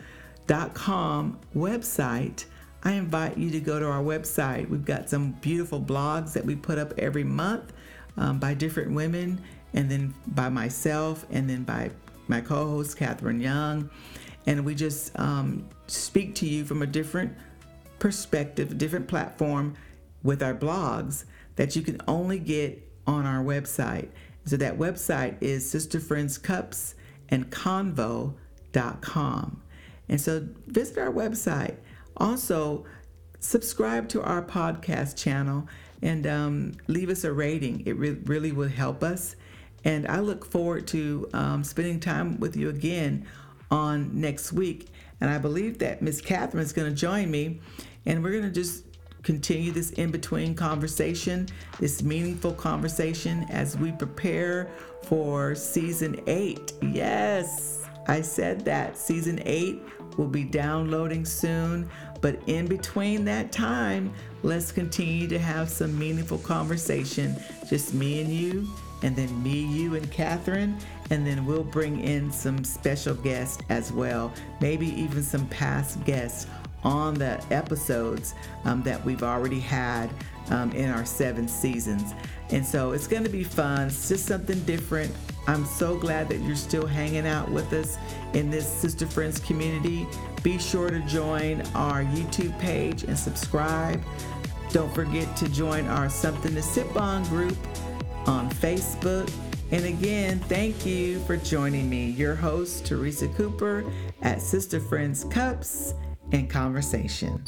website, 1.56 2.45
I 2.84 2.93
invite 2.93 3.38
you 3.38 3.52
to 3.52 3.60
go 3.60 3.80
to 3.80 3.86
our 3.86 4.02
website. 4.02 4.68
We've 4.68 4.86
got 4.86 5.08
some 5.08 5.34
beautiful 5.34 5.80
blogs 5.80 6.34
that 6.34 6.45
we 6.45 6.56
put 6.56 6.80
up 6.80 6.93
every 6.98 7.24
month 7.24 7.74
um, 8.18 8.39
by 8.39 8.56
different 8.56 8.91
women 8.93 9.39
and 9.74 9.91
then 9.91 10.16
by 10.26 10.50
myself, 10.50 11.28
and 11.30 11.48
then 11.48 11.64
by 11.64 11.91
my 12.28 12.41
co 12.41 12.68
host, 12.72 12.98
Catherine 12.98 13.39
Young. 13.39 13.91
And 14.48 14.66
we 14.66 14.74
just 14.74 15.18
um, 15.20 15.70
speak 15.88 16.34
to 16.36 16.48
you 16.48 16.66
from 16.66 16.82
a 16.82 16.88
different 16.88 17.36
perspective, 18.00 18.78
different 18.78 19.08
platform 19.08 19.76
with 20.24 20.41
our 20.41 20.56
blogs 20.56 21.26
that 21.58 21.76
you 21.76 21.82
can 21.82 22.02
only 22.08 22.39
get 22.39 22.82
on 23.06 23.26
our 23.26 23.43
website. 23.43 24.10
So 24.45 24.58
that 24.58 24.78
website 24.78 25.36
is 25.41 25.70
Sister 25.70 26.00
Friends 26.00 26.38
Cups 26.38 26.95
and 27.30 27.52
so 30.22 30.48
visit 30.68 30.98
our 30.98 31.12
website. 31.12 31.76
Also, 32.16 32.86
subscribe 33.39 34.08
to 34.10 34.22
our 34.22 34.41
podcast 34.41 35.18
channel 35.22 35.68
and 36.02 36.26
um, 36.26 36.74
leave 36.88 37.10
us 37.10 37.26
a 37.26 37.34
rating. 37.34 37.86
It 37.86 37.98
re- 37.98 38.18
really 38.24 38.54
would 38.54 38.72
help 38.72 39.04
us. 39.04 39.36
And 39.84 40.08
I 40.08 40.20
look 40.20 40.45
forward 40.45 40.88
to 40.88 41.30
um, 41.34 41.64
spending 41.64 42.00
time 42.00 42.39
with 42.39 42.56
you 42.56 42.70
again 42.70 43.28
on 43.72 44.20
next 44.20 44.53
week. 44.53 44.88
And 45.20 45.30
I 45.30 45.38
believe 45.38 45.80
that 45.80 46.01
Miss 46.01 46.22
Catherine 46.22 46.63
is 46.63 46.74
going 46.74 46.89
to 46.89 46.95
join 46.95 47.32
me, 47.32 47.59
and 48.05 48.24
we're 48.24 48.32
going 48.32 48.43
to 48.43 48.51
just 48.51 48.84
continue 49.24 49.72
this 49.72 49.91
in 49.91 50.09
between 50.11 50.55
conversation, 50.55 51.47
this 51.80 52.01
meaningful 52.01 52.53
conversation 52.53 53.45
as 53.49 53.78
we 53.78 53.91
prepare 53.91 54.70
for 55.03 55.53
season 55.55 56.22
eight. 56.28 56.74
Yes, 56.82 57.86
I 58.07 58.22
said 58.22 58.63
that. 58.65 58.97
Season 58.97 59.41
eight 59.45 59.82
will 60.18 60.28
be 60.28 60.43
downloading 60.43 61.26
soon. 61.26 61.89
But 62.22 62.39
in 62.47 62.68
between 62.68 63.26
that 63.26 63.51
time, 63.51 64.13
let's 64.43 64.72
continue 64.72 65.28
to 65.28 65.39
have 65.39 65.70
some 65.70 65.97
meaningful 65.97 66.39
conversation, 66.39 67.36
just 67.70 67.93
me 67.93 68.22
and 68.22 68.30
you 68.30 68.68
and 69.04 69.16
then 69.16 69.43
me, 69.43 69.66
you, 69.66 69.95
and 69.95 70.10
Catherine. 70.12 70.78
And 71.10 71.26
then 71.26 71.45
we'll 71.45 71.64
bring 71.64 72.02
in 72.02 72.32
some 72.32 72.64
special 72.64 73.16
guests 73.16 73.62
as 73.70 73.91
well, 73.91 74.34
maybe 74.60 74.88
even 75.00 75.24
some 75.24 75.48
past 75.48 76.04
guests 76.06 76.48
on 76.84 77.16
the 77.16 77.43
episodes 77.52 78.34
um, 78.66 78.84
that 78.84 79.04
we've 79.04 79.24
already 79.24 79.60
had 79.60 80.10
um, 80.50 80.72
in 80.72 80.89
our 80.89 81.06
seven 81.06 81.48
seasons. 81.48 82.14
And 82.50 82.66
so 82.66 82.91
it's 82.91 83.08
going 83.08 83.24
to 83.24 83.30
be 83.30 83.43
fun. 83.43 83.88
It's 83.88 84.08
just 84.08 84.26
something 84.26 84.60
different. 84.62 85.14
I'm 85.48 85.66
so 85.66 85.98
glad 85.98 86.30
that 86.30 86.38
you're 86.41 86.56
still 86.56 86.86
hanging 86.86 87.28
out 87.28 87.50
with 87.50 87.72
us 87.74 87.98
in 88.34 88.50
this 88.50 88.68
Sister 88.68 89.06
Friends 89.08 89.39
community. 89.39 90.08
Be 90.43 90.58
sure 90.58 90.89
to 90.89 91.00
join 91.02 91.62
our 91.74 92.04
YouTube 92.04 92.58
page 92.60 93.04
and 93.04 93.18
subscribe. 93.18 94.02
Don't 94.72 94.93
forget 94.93 95.36
to 95.38 95.50
join 95.50 95.88
our 95.88 96.10
Something 96.10 96.54
to 96.56 96.62
Sip 96.62 97.00
On 97.00 97.24
group 97.26 97.58
on 98.28 98.49
Facebook. 98.49 99.32
And 99.71 99.86
again, 99.86 100.39
thank 100.41 100.86
you 100.86 101.19
for 101.21 101.38
joining 101.38 101.89
me, 101.89 102.11
your 102.11 102.36
host, 102.36 102.86
Teresa 102.86 103.28
Cooper, 103.30 103.84
at 104.21 104.41
Sister 104.41 104.80
Friends 104.80 105.25
Cups 105.25 105.93
and 106.32 106.49
Conversation. 106.49 107.43